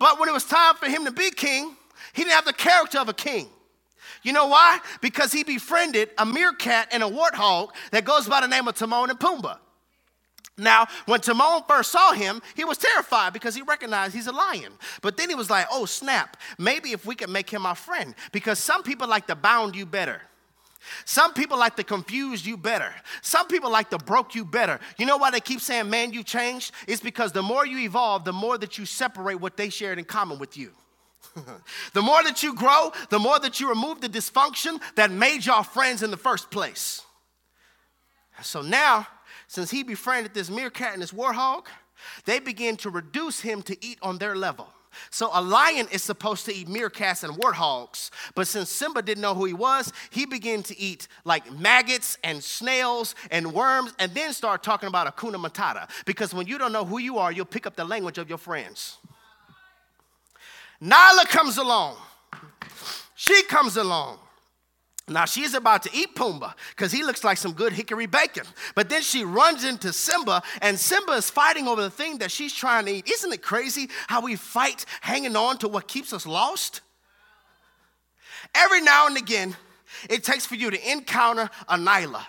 [0.00, 1.76] But when it was time for him to be king,
[2.12, 3.48] He didn't have the character of a king.
[4.22, 4.80] You know why?
[5.00, 9.10] Because he befriended a meerkat and a warthog that goes by the name of Timon
[9.10, 9.58] and Pumbaa.
[10.58, 14.72] Now, when Timon first saw him, he was terrified because he recognized he's a lion.
[15.00, 18.14] But then he was like, oh, snap, maybe if we can make him our friend,
[18.30, 20.20] because some people like to bound you better.
[21.04, 22.92] Some people like to confuse you better.
[23.22, 24.80] Some people like to broke you better.
[24.98, 26.72] You know why they keep saying, man, you changed?
[26.88, 30.04] It's because the more you evolve, the more that you separate what they shared in
[30.04, 30.72] common with you.
[31.92, 35.62] the more that you grow, the more that you remove the dysfunction that made y'all
[35.62, 37.02] friends in the first place.
[38.42, 39.06] So now,
[39.46, 41.66] since he befriended this meerkat and this warthog,
[42.24, 44.68] they begin to reduce him to eat on their level.
[45.10, 49.34] So a lion is supposed to eat meerkats and warthogs, but since Simba didn't know
[49.34, 54.32] who he was, he began to eat like maggots and snails and worms, and then
[54.32, 55.88] start talking about Hakuna Matata.
[56.04, 58.38] Because when you don't know who you are, you'll pick up the language of your
[58.38, 58.98] friends.
[60.82, 61.96] Nyla comes along.
[63.14, 64.18] She comes along.
[65.10, 68.44] Now she's about to eat Pumbaa because he looks like some good hickory bacon.
[68.76, 72.54] But then she runs into Simba, and Simba is fighting over the thing that she's
[72.54, 73.10] trying to eat.
[73.10, 76.80] Isn't it crazy how we fight hanging on to what keeps us lost?
[78.54, 79.56] Every now and again,
[80.08, 82.24] it takes for you to encounter a Nyla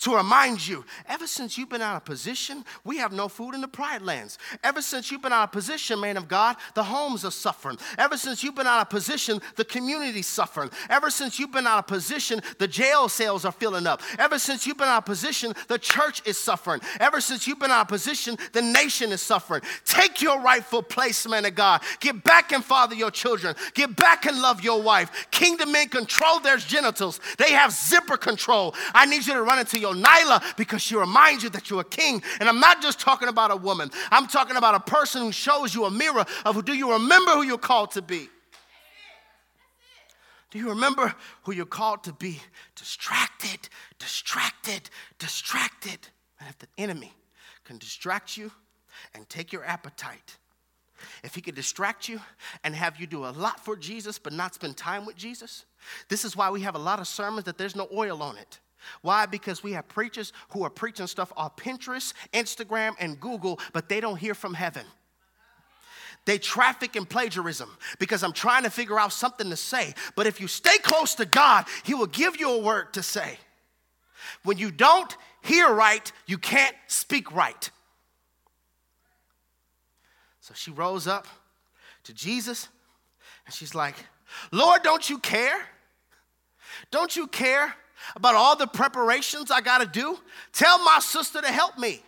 [0.00, 3.60] to remind you ever since you've been out of position, we have no food in
[3.60, 4.38] the pride lands.
[4.62, 7.78] Ever since you've been out of position, man of God, the homes are suffering.
[7.98, 10.70] Ever since you've been out of position, the community's suffering.
[10.90, 14.02] Ever since you've been out of position, the jail cells are filling up.
[14.18, 16.80] Ever since you've been out of position, the church is suffering.
[17.00, 19.62] Ever since you've been out of position, the nation is suffering.
[19.84, 21.82] Take your rightful place, man of God.
[22.00, 23.54] Get back and father your children.
[23.74, 25.28] Get back and love your wife.
[25.30, 28.74] Kingdom men control their genitals, they have zipper control.
[28.94, 31.84] I need you to run into your Nyla because she reminds you that you're a
[31.84, 32.22] king.
[32.40, 35.74] And I'm not just talking about a woman, I'm talking about a person who shows
[35.74, 38.28] you a mirror of who, do you remember who you're called to be?
[40.50, 42.40] Do you remember who you're called to be?
[42.76, 43.68] Distracted,
[43.98, 45.98] distracted, distracted.
[46.38, 47.12] And if the enemy
[47.64, 48.52] can distract you
[49.14, 50.36] and take your appetite,
[51.24, 52.20] if he could distract you
[52.62, 55.64] and have you do a lot for Jesus but not spend time with Jesus,
[56.08, 58.60] this is why we have a lot of sermons that there's no oil on it.
[59.02, 59.26] Why?
[59.26, 64.00] Because we have preachers who are preaching stuff off Pinterest, Instagram, and Google, but they
[64.00, 64.84] don't hear from heaven.
[66.26, 67.68] They traffic in plagiarism
[67.98, 69.94] because I'm trying to figure out something to say.
[70.16, 73.38] But if you stay close to God, He will give you a word to say.
[74.42, 77.70] When you don't hear right, you can't speak right.
[80.40, 81.26] So she rose up
[82.04, 82.68] to Jesus
[83.46, 83.94] and she's like,
[84.50, 85.58] Lord, don't you care?
[86.90, 87.74] Don't you care
[88.16, 90.18] about all the preparations I got to do?
[90.52, 92.02] Tell my sister to help me.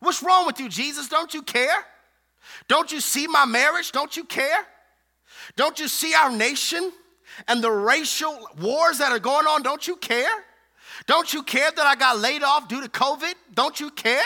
[0.00, 1.08] What's wrong with you, Jesus?
[1.08, 1.84] Don't you care?
[2.68, 3.92] Don't you see my marriage?
[3.92, 4.66] Don't you care?
[5.56, 6.92] Don't you see our nation
[7.48, 9.62] and the racial wars that are going on?
[9.62, 10.44] Don't you care?
[11.06, 13.34] Don't you care that I got laid off due to COVID?
[13.54, 14.24] Don't you care?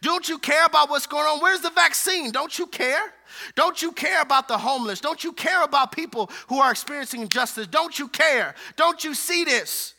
[0.00, 1.40] Don't you care about what's going on?
[1.40, 2.30] Where's the vaccine?
[2.30, 3.12] Don't you care?
[3.54, 5.00] Don't you care about the homeless?
[5.00, 7.66] Don't you care about people who are experiencing injustice?
[7.66, 8.54] Don't you care?
[8.76, 9.94] Don't you see this?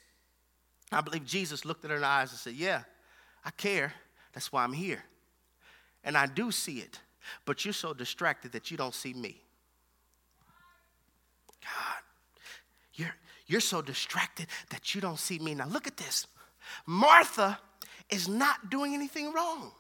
[0.91, 2.83] I believe Jesus looked at her eyes and said, Yeah,
[3.43, 3.93] I care.
[4.33, 5.03] That's why I'm here.
[6.03, 6.99] And I do see it,
[7.45, 9.41] but you're so distracted that you don't see me.
[11.61, 12.01] God,
[12.93, 13.15] you're,
[13.47, 15.55] you're so distracted that you don't see me.
[15.55, 16.27] Now, look at this.
[16.85, 17.59] Martha
[18.09, 19.71] is not doing anything wrong.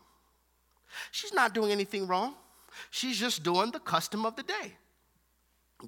[1.11, 2.35] She's not doing anything wrong.
[2.89, 4.73] She's just doing the custom of the day.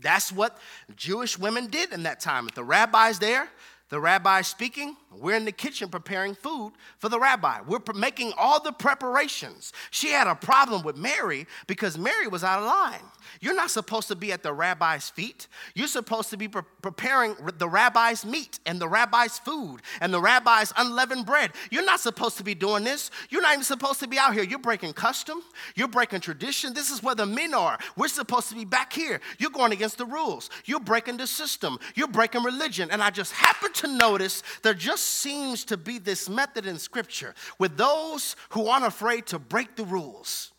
[0.01, 0.57] That's what
[0.95, 2.47] Jewish women did in that time.
[2.47, 3.49] If the rabbi's there,
[3.89, 7.61] the rabbi speaking, we're in the kitchen preparing food for the rabbi.
[7.65, 9.73] We're making all the preparations.
[9.89, 13.01] She had a problem with Mary because Mary was out of line.
[13.41, 15.47] You're not supposed to be at the rabbi's feet.
[15.73, 20.21] You're supposed to be pre- preparing the rabbi's meat and the rabbi's food and the
[20.21, 21.51] rabbi's unleavened bread.
[21.71, 23.09] You're not supposed to be doing this.
[23.29, 24.43] You're not even supposed to be out here.
[24.43, 25.41] You're breaking custom.
[25.75, 26.73] You're breaking tradition.
[26.73, 27.79] This is where the men are.
[27.95, 29.21] We're supposed to be back here.
[29.39, 30.51] You're going against the rules.
[30.65, 31.79] You're breaking the system.
[31.95, 32.89] You're breaking religion.
[32.91, 37.33] And I just happened to notice there just seems to be this method in Scripture
[37.57, 40.51] with those who aren't afraid to break the rules.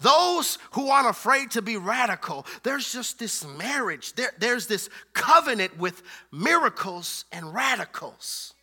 [0.00, 5.76] Those who aren't afraid to be radical, there's just this marriage, there, there's this covenant
[5.76, 8.54] with miracles and radicals.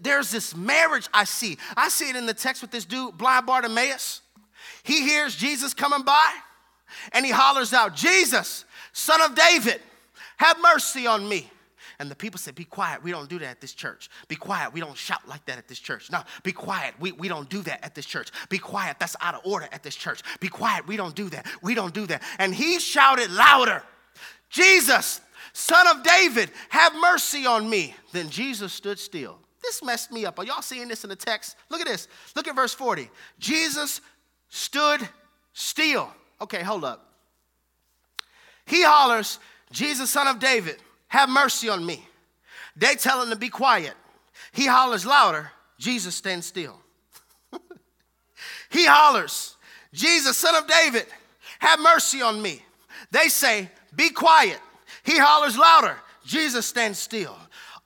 [0.00, 1.56] There's this marriage I see.
[1.76, 4.20] I see it in the text with this dude, blind Bartimaeus.
[4.82, 6.32] He hears Jesus coming by
[7.12, 9.80] and he hollers out, Jesus, son of David,
[10.36, 11.50] have mercy on me.
[12.00, 13.04] And the people said, Be quiet.
[13.04, 14.10] We don't do that at this church.
[14.26, 14.72] Be quiet.
[14.72, 16.10] We don't shout like that at this church.
[16.10, 16.94] No, be quiet.
[16.98, 18.30] We, we don't do that at this church.
[18.48, 18.96] Be quiet.
[18.98, 20.22] That's out of order at this church.
[20.40, 20.88] Be quiet.
[20.88, 21.46] We don't do that.
[21.62, 22.22] We don't do that.
[22.38, 23.84] And he shouted louder
[24.50, 25.20] Jesus,
[25.52, 27.94] son of David, have mercy on me.
[28.12, 29.38] Then Jesus stood still.
[29.62, 30.38] This messed me up.
[30.38, 31.56] Are y'all seeing this in the text?
[31.68, 32.08] Look at this.
[32.34, 33.08] Look at verse 40.
[33.38, 34.00] Jesus
[34.48, 35.08] stood
[35.52, 36.12] still.
[36.40, 37.06] Okay, hold up.
[38.66, 39.38] He hollers,
[39.70, 40.78] Jesus, son of David,
[41.10, 42.06] have mercy on me.
[42.76, 43.94] They tell him to be quiet.
[44.52, 46.80] He hollers louder, Jesus stands still.
[48.70, 49.56] he hollers,
[49.92, 51.06] Jesus, son of David,
[51.58, 52.62] have mercy on me.
[53.10, 54.58] They say, be quiet.
[55.02, 57.36] He hollers louder, Jesus stands still.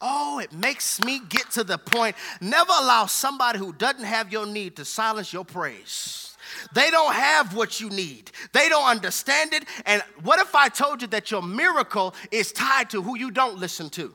[0.01, 2.15] Oh, it makes me get to the point.
[2.41, 6.34] Never allow somebody who doesn't have your need to silence your praise.
[6.72, 8.31] They don't have what you need.
[8.53, 9.64] They don't understand it.
[9.87, 13.59] And what if I told you that your miracle is tied to who you don't
[13.59, 14.14] listen to?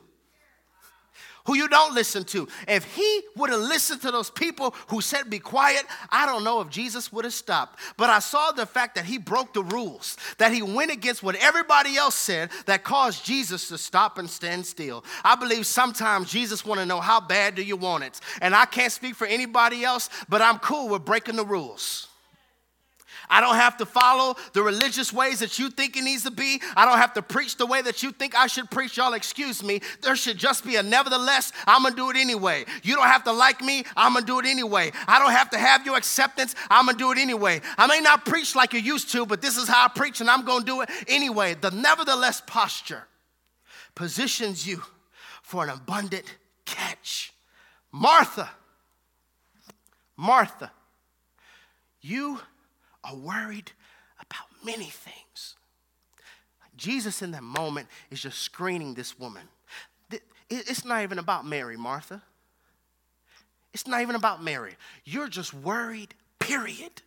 [1.50, 2.48] who you don't listen to.
[2.68, 6.60] If he would have listened to those people who said, Be quiet, I don't know
[6.60, 7.78] if Jesus would have stopped.
[7.96, 11.36] But I saw the fact that he broke the rules, that he went against what
[11.36, 15.04] everybody else said that caused Jesus to stop and stand still.
[15.24, 18.20] I believe sometimes Jesus want to know how bad do you want it.
[18.40, 22.09] And I can't speak for anybody else, but I'm cool with breaking the rules.
[23.30, 26.60] I don't have to follow the religious ways that you think it needs to be.
[26.76, 28.96] I don't have to preach the way that you think I should preach.
[28.96, 29.80] Y'all, excuse me.
[30.02, 31.52] There should just be a nevertheless.
[31.66, 32.64] I'm going to do it anyway.
[32.82, 33.84] You don't have to like me.
[33.96, 34.90] I'm going to do it anyway.
[35.06, 36.54] I don't have to have your acceptance.
[36.68, 37.60] I'm going to do it anyway.
[37.78, 40.28] I may not preach like you used to, but this is how I preach and
[40.28, 41.54] I'm going to do it anyway.
[41.54, 43.06] The nevertheless posture
[43.94, 44.82] positions you
[45.42, 46.24] for an abundant
[46.64, 47.32] catch.
[47.92, 48.50] Martha,
[50.16, 50.70] Martha,
[52.00, 52.38] you
[53.04, 53.72] are worried
[54.20, 55.56] about many things.
[56.76, 59.42] Jesus, in that moment, is just screening this woman.
[60.48, 62.22] It's not even about Mary, Martha.
[63.72, 64.74] It's not even about Mary.
[65.04, 67.02] You're just worried, period.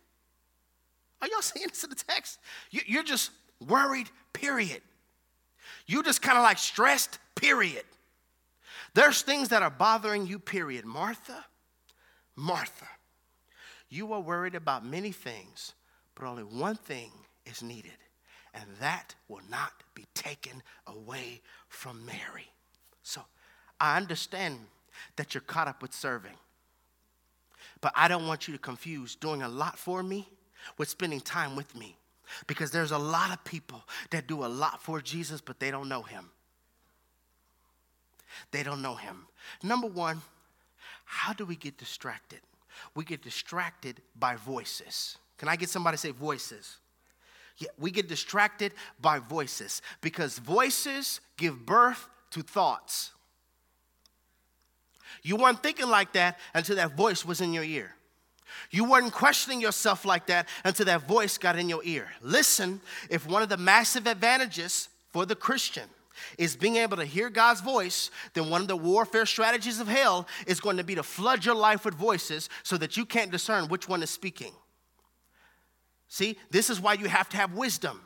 [1.20, 2.38] Are y'all seeing this in the text?
[2.70, 3.30] You're just
[3.66, 4.80] worried, period.
[5.86, 7.84] You're just kind of like stressed, period.
[8.94, 10.84] There's things that are bothering you, period.
[10.84, 11.44] Martha,
[12.36, 12.88] Martha,
[13.90, 15.74] you are worried about many things,
[16.14, 17.10] but only one thing
[17.46, 17.98] is needed,
[18.54, 22.48] and that will not be taken away from Mary.
[23.02, 23.20] So
[23.80, 24.58] I understand
[25.16, 26.36] that you're caught up with serving,
[27.80, 30.28] but I don't want you to confuse doing a lot for me
[30.78, 31.96] with spending time with me.
[32.46, 35.88] Because there's a lot of people that do a lot for Jesus, but they don't
[35.88, 36.30] know him.
[38.50, 39.26] They don't know him.
[39.62, 40.22] Number one,
[41.04, 42.40] how do we get distracted?
[42.94, 45.18] We get distracted by voices.
[45.38, 46.76] Can I get somebody to say voices?
[47.58, 53.12] Yeah, we get distracted by voices because voices give birth to thoughts.
[55.22, 57.94] You weren't thinking like that until that voice was in your ear.
[58.70, 62.08] You weren't questioning yourself like that until that voice got in your ear.
[62.20, 65.88] Listen, if one of the massive advantages for the Christian
[66.38, 70.26] is being able to hear God's voice, then one of the warfare strategies of hell
[70.46, 73.68] is going to be to flood your life with voices so that you can't discern
[73.68, 74.52] which one is speaking.
[76.08, 78.00] See, this is why you have to have wisdom.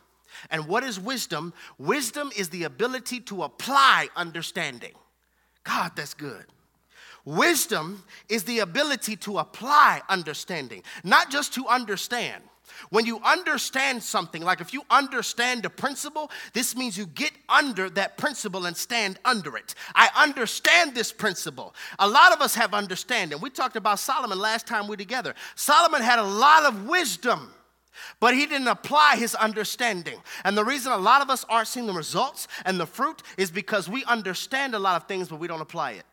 [0.51, 1.53] And what is wisdom?
[1.79, 4.93] Wisdom is the ability to apply understanding.
[5.65, 6.47] God, that's good.
[7.25, 12.43] Wisdom is the ability to apply understanding, not just to understand.
[12.91, 17.91] When you understand something, like if you understand a principle, this means you get under
[17.91, 19.75] that principle and stand under it.
[19.95, 21.75] I understand this principle.
[21.99, 23.41] A lot of us have understanding.
[23.41, 25.35] We talked about Solomon last time we were together.
[25.55, 27.51] Solomon had a lot of wisdom.
[28.21, 30.21] But he didn't apply his understanding.
[30.45, 33.51] And the reason a lot of us aren't seeing the results and the fruit is
[33.51, 36.05] because we understand a lot of things, but we don't apply it.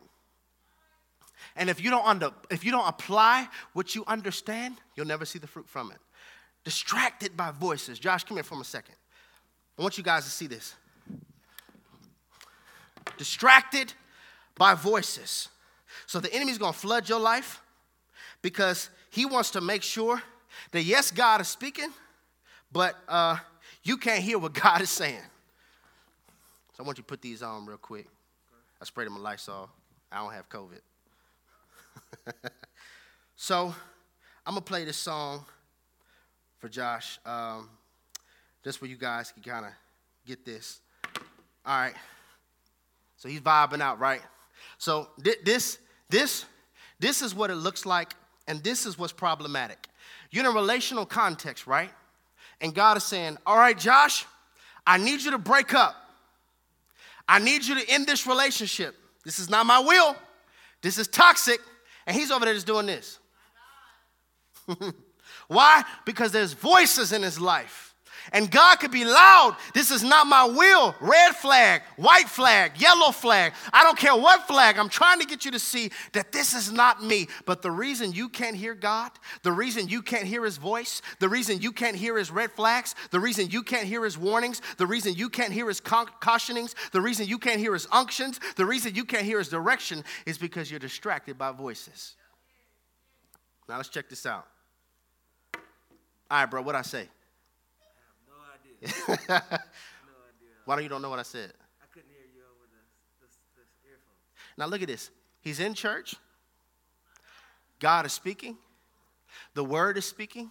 [1.56, 5.40] And if you don't, under, if you don't apply what you understand, you'll never see
[5.40, 5.98] the fruit from it.
[6.64, 8.00] Distracted by voices.
[8.00, 8.96] Josh, come here for a second.
[9.78, 10.74] I want you guys to see this.
[13.18, 13.94] Distracted
[14.56, 15.50] by voices.
[16.06, 17.62] So the enemy's gonna flood your life
[18.42, 20.22] because he wants to make sure
[20.72, 21.90] that yes, God is speaking,
[22.72, 23.38] but uh,
[23.84, 25.22] you can't hear what God is saying.
[26.74, 28.08] So I want you to put these on real quick.
[28.82, 29.70] I sprayed them with Lysol.
[30.12, 30.82] I don't have COVID.
[33.36, 33.74] so
[34.46, 35.46] I'm gonna play this song
[36.60, 37.70] for Josh, um,
[38.64, 39.72] just where you guys can kind of
[40.26, 40.82] get this.
[41.66, 41.94] All right.
[43.18, 44.22] So he's vibing out, right?
[44.78, 45.78] So this,
[46.10, 46.46] this,
[47.00, 48.14] this is what it looks like,
[48.48, 49.88] and this is what's problematic.
[50.36, 51.90] You're in a relational context, right?
[52.60, 54.26] And God is saying, All right, Josh,
[54.86, 55.96] I need you to break up.
[57.26, 58.96] I need you to end this relationship.
[59.24, 60.14] This is not my will.
[60.82, 61.62] This is toxic.
[62.06, 63.18] And he's over there just doing this.
[65.48, 65.86] Why?
[66.04, 67.95] Because there's voices in his life.
[68.32, 69.56] And God could be loud.
[69.74, 70.96] This is not my will.
[71.00, 73.54] Red flag, white flag, yellow flag.
[73.72, 74.78] I don't care what flag.
[74.78, 77.28] I'm trying to get you to see that this is not me.
[77.46, 79.12] But the reason you can't hear God,
[79.44, 82.96] the reason you can't hear his voice, the reason you can't hear his red flags,
[83.12, 87.02] the reason you can't hear his warnings, the reason you can't hear his cautionings, the
[87.02, 90.70] reason you can't hear his unctions, the reason you can't hear his direction is because
[90.70, 92.16] you're distracted by voices.
[93.68, 94.48] Now let's check this out.
[96.30, 97.08] All right, bro, what I say?
[99.30, 99.40] No.
[100.66, 101.54] Why don't you don't know what I said?
[101.82, 104.58] I couldn't hear you over the, the, the earphones.
[104.58, 105.12] Now look at this.
[105.42, 106.16] He's in church.
[107.80, 108.58] God is speaking.
[109.54, 110.50] The word is speaking,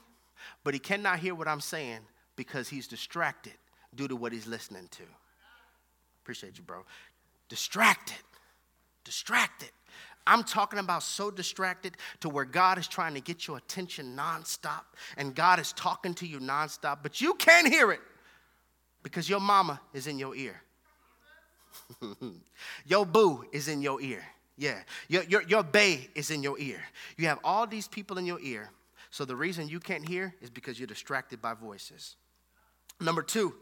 [0.63, 2.01] but he cannot hear what I'm saying
[2.37, 3.55] because he's distracted
[3.95, 5.03] due to what he's listening to.
[6.23, 6.85] Appreciate you, bro.
[7.49, 8.23] Distracted.
[9.05, 9.71] Distracted.
[10.27, 14.85] I'm talking about so distracted to where God is trying to get your attention nonstop
[15.17, 18.01] and God is talking to you nonstop, but you can't hear it
[19.05, 20.61] because your mama is in your ear.
[22.87, 24.25] your boo is in your ear.
[24.57, 24.81] Yeah.
[25.09, 26.81] Your, your, your bay is in your ear.
[27.17, 28.71] You have all these people in your ear.
[29.11, 32.17] So the reason you can't hear is because you're distracted by voices.
[33.01, 33.55] Number two,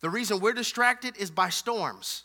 [0.00, 2.24] the reason we're distracted is by storms.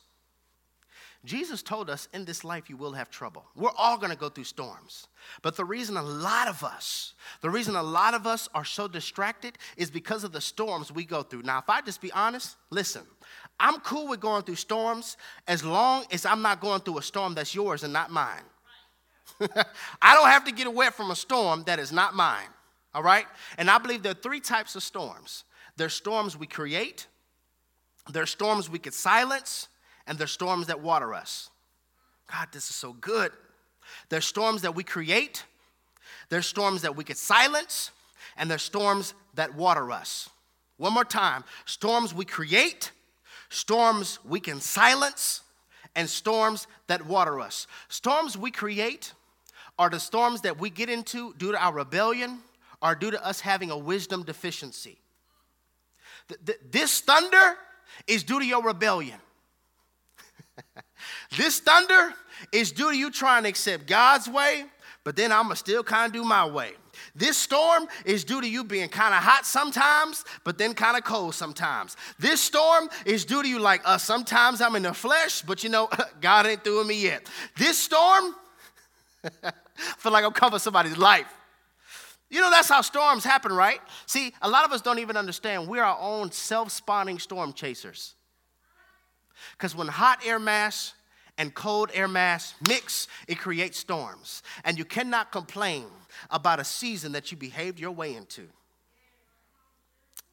[1.27, 3.45] Jesus told us in this life you will have trouble.
[3.53, 5.07] We're all to go through storms.
[5.41, 8.87] But the reason a lot of us, the reason a lot of us are so
[8.87, 11.43] distracted is because of the storms we go through.
[11.43, 13.03] Now, if I just be honest, listen,
[13.59, 15.17] I'm cool with going through storms
[15.47, 18.43] as long as I'm not going through a storm that's yours and not mine.
[20.01, 22.47] I don't have to get wet from a storm that is not mine.
[22.93, 23.25] All right?
[23.57, 25.43] And I believe there are three types of storms
[25.75, 27.05] there's storms we create,
[28.11, 29.67] there's storms we could silence,
[30.07, 31.49] and there's storms that water us.
[32.31, 33.31] God, this is so good.
[34.09, 35.43] There's storms that we create,
[36.29, 37.91] there's storms that we could silence,
[38.35, 40.29] and there's storms that water us.
[40.77, 42.91] One more time storms we create,
[43.49, 45.41] storms we can silence,
[45.95, 47.65] and storms that water us.
[47.87, 49.13] Storms we create
[49.79, 52.39] are the storms that we get into due to our rebellion
[52.81, 54.99] or due to us having a wisdom deficiency.
[56.71, 57.57] This thunder
[58.05, 59.17] is due to your rebellion.
[61.37, 62.13] This thunder
[62.51, 64.65] is due to you trying to accept God's way,
[65.03, 66.71] but then I'm gonna still kind of do my way.
[67.15, 71.03] This storm is due to you being kind of hot sometimes, but then kind of
[71.03, 71.95] cold sometimes.
[72.19, 75.69] This storm is due to you like, uh, sometimes I'm in the flesh, but you
[75.69, 75.89] know,
[76.21, 77.29] God ain't through with me yet.
[77.57, 78.35] This storm,
[79.43, 79.51] I
[79.97, 81.33] feel like I'm covering somebody's life.
[82.29, 83.79] You know, that's how storms happen, right?
[84.05, 88.15] See, a lot of us don't even understand we're our own self spawning storm chasers.
[89.53, 90.93] Because when hot air mass
[91.37, 94.43] and cold air mass mix, it creates storms.
[94.63, 95.85] And you cannot complain
[96.31, 98.47] about a season that you behaved your way into.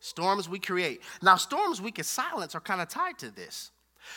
[0.00, 1.02] Storms we create.
[1.22, 3.70] Now, storms we can silence are kind of tied to this.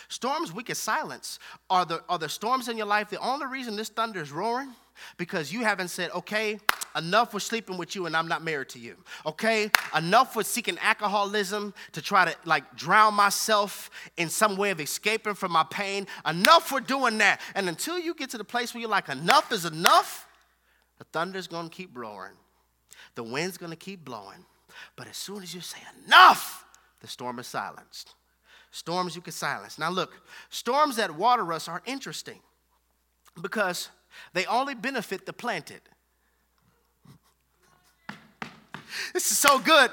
[0.08, 3.10] Storms we can silence are the, are the storms in your life.
[3.10, 4.70] The only reason this thunder is roaring
[5.18, 6.60] because you haven't said, okay,
[6.96, 8.96] enough with sleeping with you and I'm not married to you.
[9.26, 9.70] Okay?
[9.96, 15.36] Enough with seeking alcoholism to try to like drown myself in some way of escaping
[15.36, 16.08] from my pain.
[16.28, 17.42] Enough for doing that.
[17.56, 20.28] And until you get to the place where you're like, enough is enough,
[20.98, 22.34] the thunder's gonna keep roaring,
[23.16, 24.46] the wind's gonna keep blowing.
[24.96, 26.66] But as soon as you say enough,
[27.02, 28.16] the storm is silenced.
[28.78, 29.80] Storms you can silence.
[29.80, 30.22] Now, look,
[30.52, 32.38] storms that water us are interesting
[33.42, 33.90] because
[34.34, 35.82] they only benefit the planted.
[39.16, 39.90] This is so good.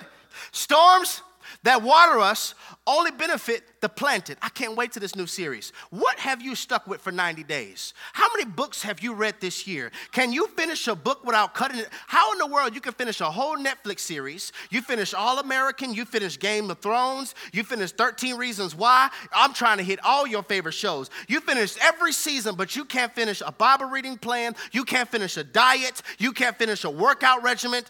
[0.52, 1.22] Storms
[1.62, 2.54] that water us
[2.86, 4.36] only benefit the planted.
[4.42, 5.72] I can't wait to this new series.
[5.90, 7.94] What have you stuck with for 90 days?
[8.12, 9.90] How many books have you read this year?
[10.12, 11.88] Can you finish a book without cutting it?
[12.06, 14.52] How in the world you can finish a whole Netflix series?
[14.70, 19.08] You finish All American, you finish Game of Thrones, you finish 13 Reasons Why.
[19.32, 21.10] I'm trying to hit all your favorite shows.
[21.28, 25.36] You finish every season, but you can't finish a Bible reading plan, you can't finish
[25.36, 27.84] a diet, you can't finish a workout regimen.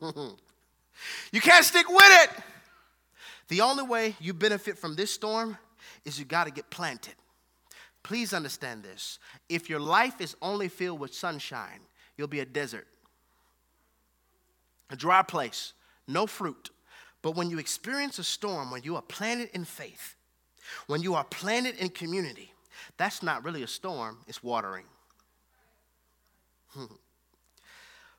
[1.32, 2.30] you can't stick with it.
[3.48, 5.56] The only way you benefit from this storm
[6.04, 7.14] is you got to get planted.
[8.02, 9.18] Please understand this.
[9.48, 11.80] If your life is only filled with sunshine,
[12.16, 12.86] you'll be a desert,
[14.90, 15.72] a dry place,
[16.06, 16.70] no fruit.
[17.22, 20.14] But when you experience a storm, when you are planted in faith,
[20.86, 22.52] when you are planted in community,
[22.96, 24.84] that's not really a storm, it's watering.
[26.68, 26.84] Hmm.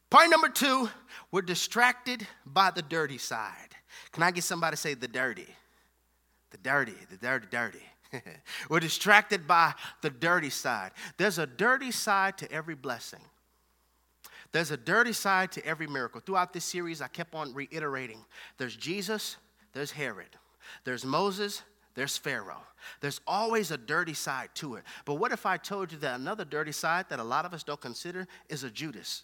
[0.10, 0.90] Point number two,
[1.32, 3.76] we're distracted by the dirty side.
[4.12, 5.48] Can I get somebody to say the dirty?
[6.52, 7.84] The dirty, the dirty, dirty.
[8.70, 10.92] we're distracted by the dirty side.
[11.18, 13.20] There's a dirty side to every blessing.
[14.52, 16.22] There's a dirty side to every miracle.
[16.26, 18.26] Throughout this series, I kept on reiterating
[18.58, 19.38] there's Jesus,
[19.74, 20.30] there's Herod,
[20.86, 21.62] there's Moses,
[21.94, 22.64] there's Pharaoh.
[23.02, 24.84] There's always a dirty side to it.
[25.06, 27.62] But what if I told you that another dirty side that a lot of us
[27.62, 29.24] don't consider is a Judas?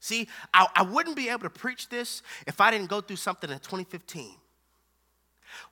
[0.00, 3.50] See, I, I wouldn't be able to preach this if I didn't go through something
[3.50, 4.30] in 2015.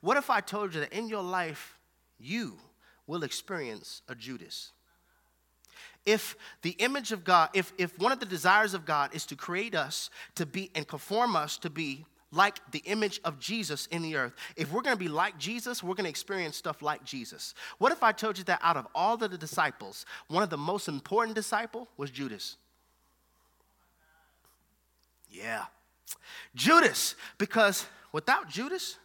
[0.00, 1.78] What if I told you that in your life,
[2.18, 2.56] you
[3.06, 4.72] will experience a Judas?
[6.04, 9.36] If the image of God, if, if one of the desires of God is to
[9.36, 14.02] create us to be and conform us to be like the image of Jesus in
[14.02, 14.34] the earth.
[14.56, 17.54] If we're to be like Jesus, we're to experience stuff like Jesus.
[17.78, 20.58] What if I told you that out of all of the disciples, one of the
[20.58, 22.56] most important disciple was Judas?
[25.36, 25.64] Yeah.
[26.54, 28.96] Judas, because without Judas,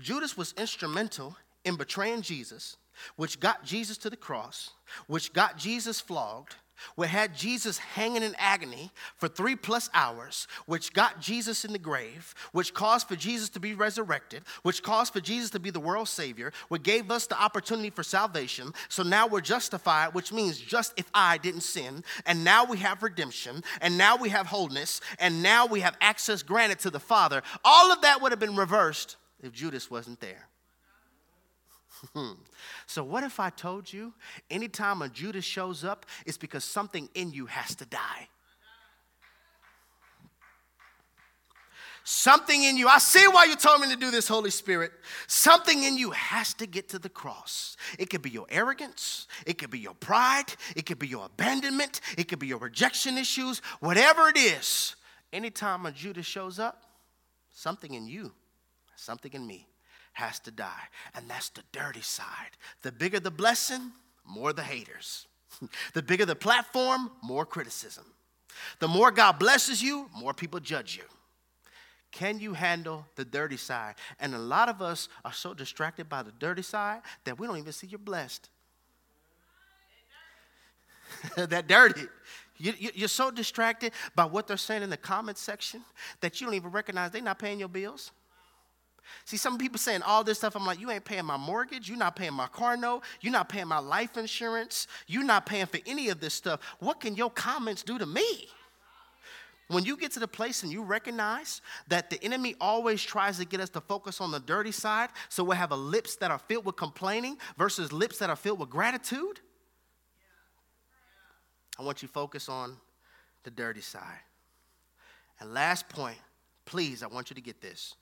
[0.00, 2.76] Judas was instrumental in betraying Jesus,
[3.16, 4.70] which got Jesus to the cross,
[5.06, 6.56] which got Jesus flogged,
[6.96, 11.78] we had Jesus hanging in agony for three plus hours, which got Jesus in the
[11.78, 15.80] grave, which caused for Jesus to be resurrected, which caused for Jesus to be the
[15.80, 18.72] world's Savior, which gave us the opportunity for salvation.
[18.88, 23.02] So now we're justified, which means just if I didn't sin, and now we have
[23.02, 27.42] redemption, and now we have wholeness, and now we have access granted to the Father.
[27.64, 30.49] All of that would have been reversed if Judas wasn't there.
[32.14, 32.32] Hmm.
[32.86, 34.14] so, what if I told you
[34.50, 38.28] anytime a Judas shows up, it's because something in you has to die?
[42.02, 44.92] Something in you, I see why you told me to do this, Holy Spirit.
[45.26, 47.76] Something in you has to get to the cross.
[47.98, 52.00] It could be your arrogance, it could be your pride, it could be your abandonment,
[52.16, 54.96] it could be your rejection issues, whatever it is.
[55.32, 56.84] Anytime a Judas shows up,
[57.52, 58.32] something in you,
[58.96, 59.69] something in me
[60.12, 60.88] has to die.
[61.14, 62.56] And that's the dirty side.
[62.82, 63.92] The bigger the blessing,
[64.26, 65.26] more the haters.
[65.94, 68.04] the bigger the platform, more criticism.
[68.78, 71.04] The more God blesses you, more people judge you.
[72.12, 73.94] Can you handle the dirty side?
[74.18, 77.58] And a lot of us are so distracted by the dirty side that we don't
[77.58, 78.48] even see you're blessed.
[81.36, 82.02] that dirty.
[82.58, 85.82] You, you, are so distracted by what they're saying in the comment section
[86.20, 88.10] that you don't even recognize they're not paying your bills.
[89.24, 90.56] See, some people saying all this stuff.
[90.56, 91.88] I'm like, you ain't paying my mortgage.
[91.88, 93.02] You're not paying my car note.
[93.20, 94.86] You're not paying my life insurance.
[95.06, 96.60] You're not paying for any of this stuff.
[96.78, 98.48] What can your comments do to me?
[99.68, 103.44] When you get to the place and you recognize that the enemy always tries to
[103.44, 106.64] get us to focus on the dirty side, so we have lips that are filled
[106.64, 109.38] with complaining versus lips that are filled with gratitude,
[111.78, 112.76] I want you to focus on
[113.44, 114.18] the dirty side.
[115.38, 116.18] And last point,
[116.64, 117.94] please, I want you to get this.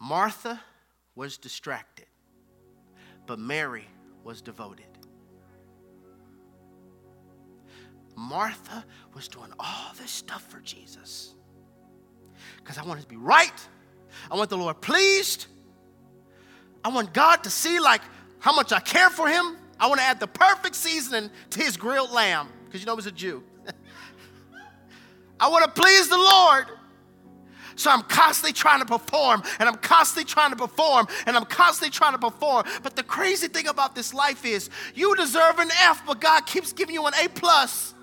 [0.00, 0.60] Martha
[1.14, 2.06] was distracted,
[3.26, 3.86] but Mary
[4.24, 4.86] was devoted.
[8.16, 8.84] Martha
[9.14, 11.34] was doing all this stuff for Jesus.
[12.58, 13.68] Because I want to be right.
[14.30, 15.46] I want the Lord pleased.
[16.84, 18.00] I want God to see like
[18.38, 19.56] how much I care for him.
[19.78, 22.48] I want to add the perfect seasoning to his grilled lamb.
[22.64, 23.42] Because you know he's a Jew.
[25.40, 26.66] I want to please the Lord.
[27.76, 31.90] So I'm constantly trying to perform and I'm constantly trying to perform and I'm constantly
[31.90, 32.64] trying to perform.
[32.82, 36.72] But the crazy thing about this life is you deserve an F, but God keeps
[36.72, 37.94] giving you an A plus.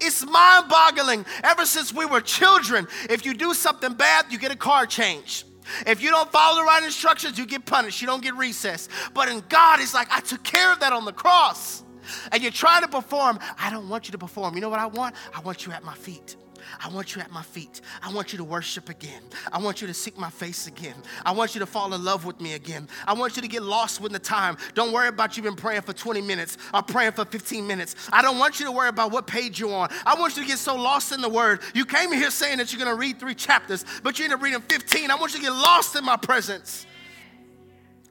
[0.00, 1.24] It's mind boggling.
[1.44, 5.44] Ever since we were children, if you do something bad, you get a car change.
[5.86, 8.00] If you don't follow the right instructions, you get punished.
[8.00, 8.88] You don't get recess.
[9.12, 11.84] But in God, it's like, I took care of that on the cross.
[12.32, 13.38] And you're trying to perform.
[13.58, 14.54] I don't want you to perform.
[14.54, 15.14] You know what I want?
[15.34, 16.36] I want you at my feet.
[16.80, 17.80] I want you at my feet.
[18.02, 19.22] I want you to worship again.
[19.52, 20.94] I want you to seek my face again.
[21.24, 22.88] I want you to fall in love with me again.
[23.06, 24.56] I want you to get lost with the time.
[24.74, 27.94] Don't worry about you've been praying for 20 minutes or praying for 15 minutes.
[28.12, 29.90] I don't want you to worry about what page you're on.
[30.06, 31.60] I want you to get so lost in the word.
[31.74, 34.42] You came here saying that you're going to read three chapters, but you end up
[34.42, 35.10] reading 15.
[35.10, 36.86] I want you to get lost in my presence.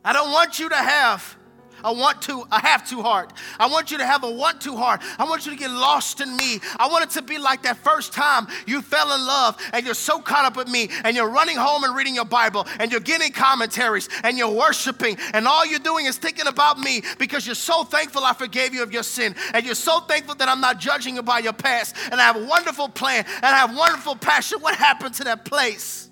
[0.05, 1.37] I don't want you to have
[1.83, 3.33] a want to, a have to heart.
[3.59, 5.01] I want you to have a want to heart.
[5.17, 6.59] I want you to get lost in me.
[6.77, 9.95] I want it to be like that first time you fell in love and you're
[9.95, 13.01] so caught up with me and you're running home and reading your Bible and you're
[13.01, 17.55] getting commentaries and you're worshiping and all you're doing is thinking about me because you're
[17.55, 20.79] so thankful I forgave you of your sin and you're so thankful that I'm not
[20.79, 24.15] judging you by your past and I have a wonderful plan and I have wonderful
[24.15, 24.59] passion.
[24.59, 26.09] What happened to that place?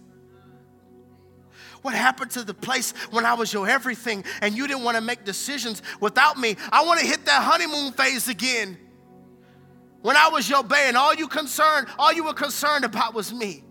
[1.82, 5.01] What happened to the place when I was your everything and you didn't want to
[5.01, 6.55] make decisions without me?
[6.71, 8.77] I want to hit that honeymoon phase again.
[10.01, 13.34] When I was your bae and all you concerned, all you were concerned about was
[13.34, 13.63] me.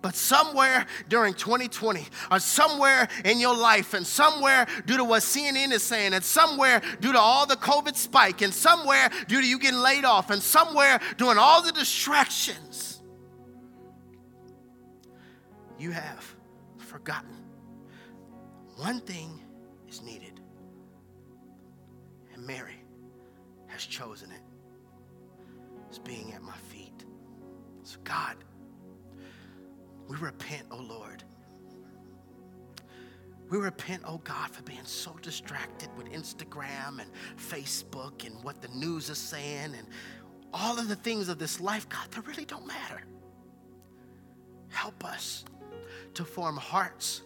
[0.00, 5.72] But somewhere during 2020, or somewhere in your life, and somewhere due to what CNN
[5.72, 9.58] is saying, and somewhere due to all the COVID spike, and somewhere due to you
[9.58, 13.00] getting laid off, and somewhere doing all the distractions,
[15.80, 16.37] you have
[16.98, 17.36] forgotten
[18.74, 19.40] one thing
[19.88, 20.40] is needed.
[22.34, 22.82] And Mary
[23.68, 24.40] has chosen it.
[25.88, 27.04] It's being at my feet.
[27.84, 28.36] So, God,
[30.08, 31.22] we repent, oh Lord.
[33.48, 38.68] We repent, oh God, for being so distracted with Instagram and Facebook and what the
[38.76, 39.86] news is saying and
[40.52, 43.02] all of the things of this life, God, that really don't matter.
[44.70, 45.44] Help us
[46.14, 47.22] to form hearts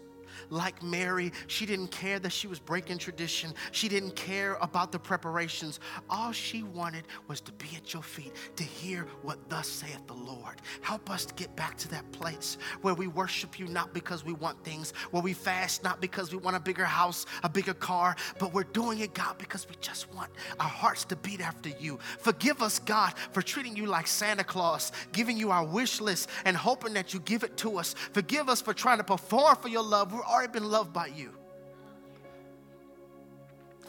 [0.52, 3.54] like Mary, she didn't care that she was breaking tradition.
[3.70, 5.80] She didn't care about the preparations.
[6.10, 10.12] All she wanted was to be at your feet, to hear what thus saith the
[10.12, 10.60] Lord.
[10.82, 14.34] Help us to get back to that place where we worship you not because we
[14.34, 18.14] want things, where we fast not because we want a bigger house, a bigger car,
[18.38, 20.30] but we're doing it, God, because we just want
[20.60, 21.98] our hearts to beat after you.
[22.18, 26.54] Forgive us, God, for treating you like Santa Claus, giving you our wish list and
[26.56, 27.94] hoping that you give it to us.
[28.12, 30.12] Forgive us for trying to perform for your love.
[30.12, 31.30] We're already been loved by you.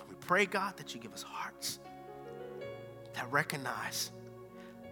[0.08, 1.80] We pray, God, that you give us hearts
[3.16, 4.12] that recognize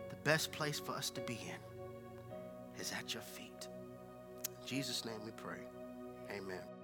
[0.10, 3.68] the best place for us to be in is at your feet.
[4.48, 5.60] In Jesus' name we pray.
[6.36, 6.81] Amen.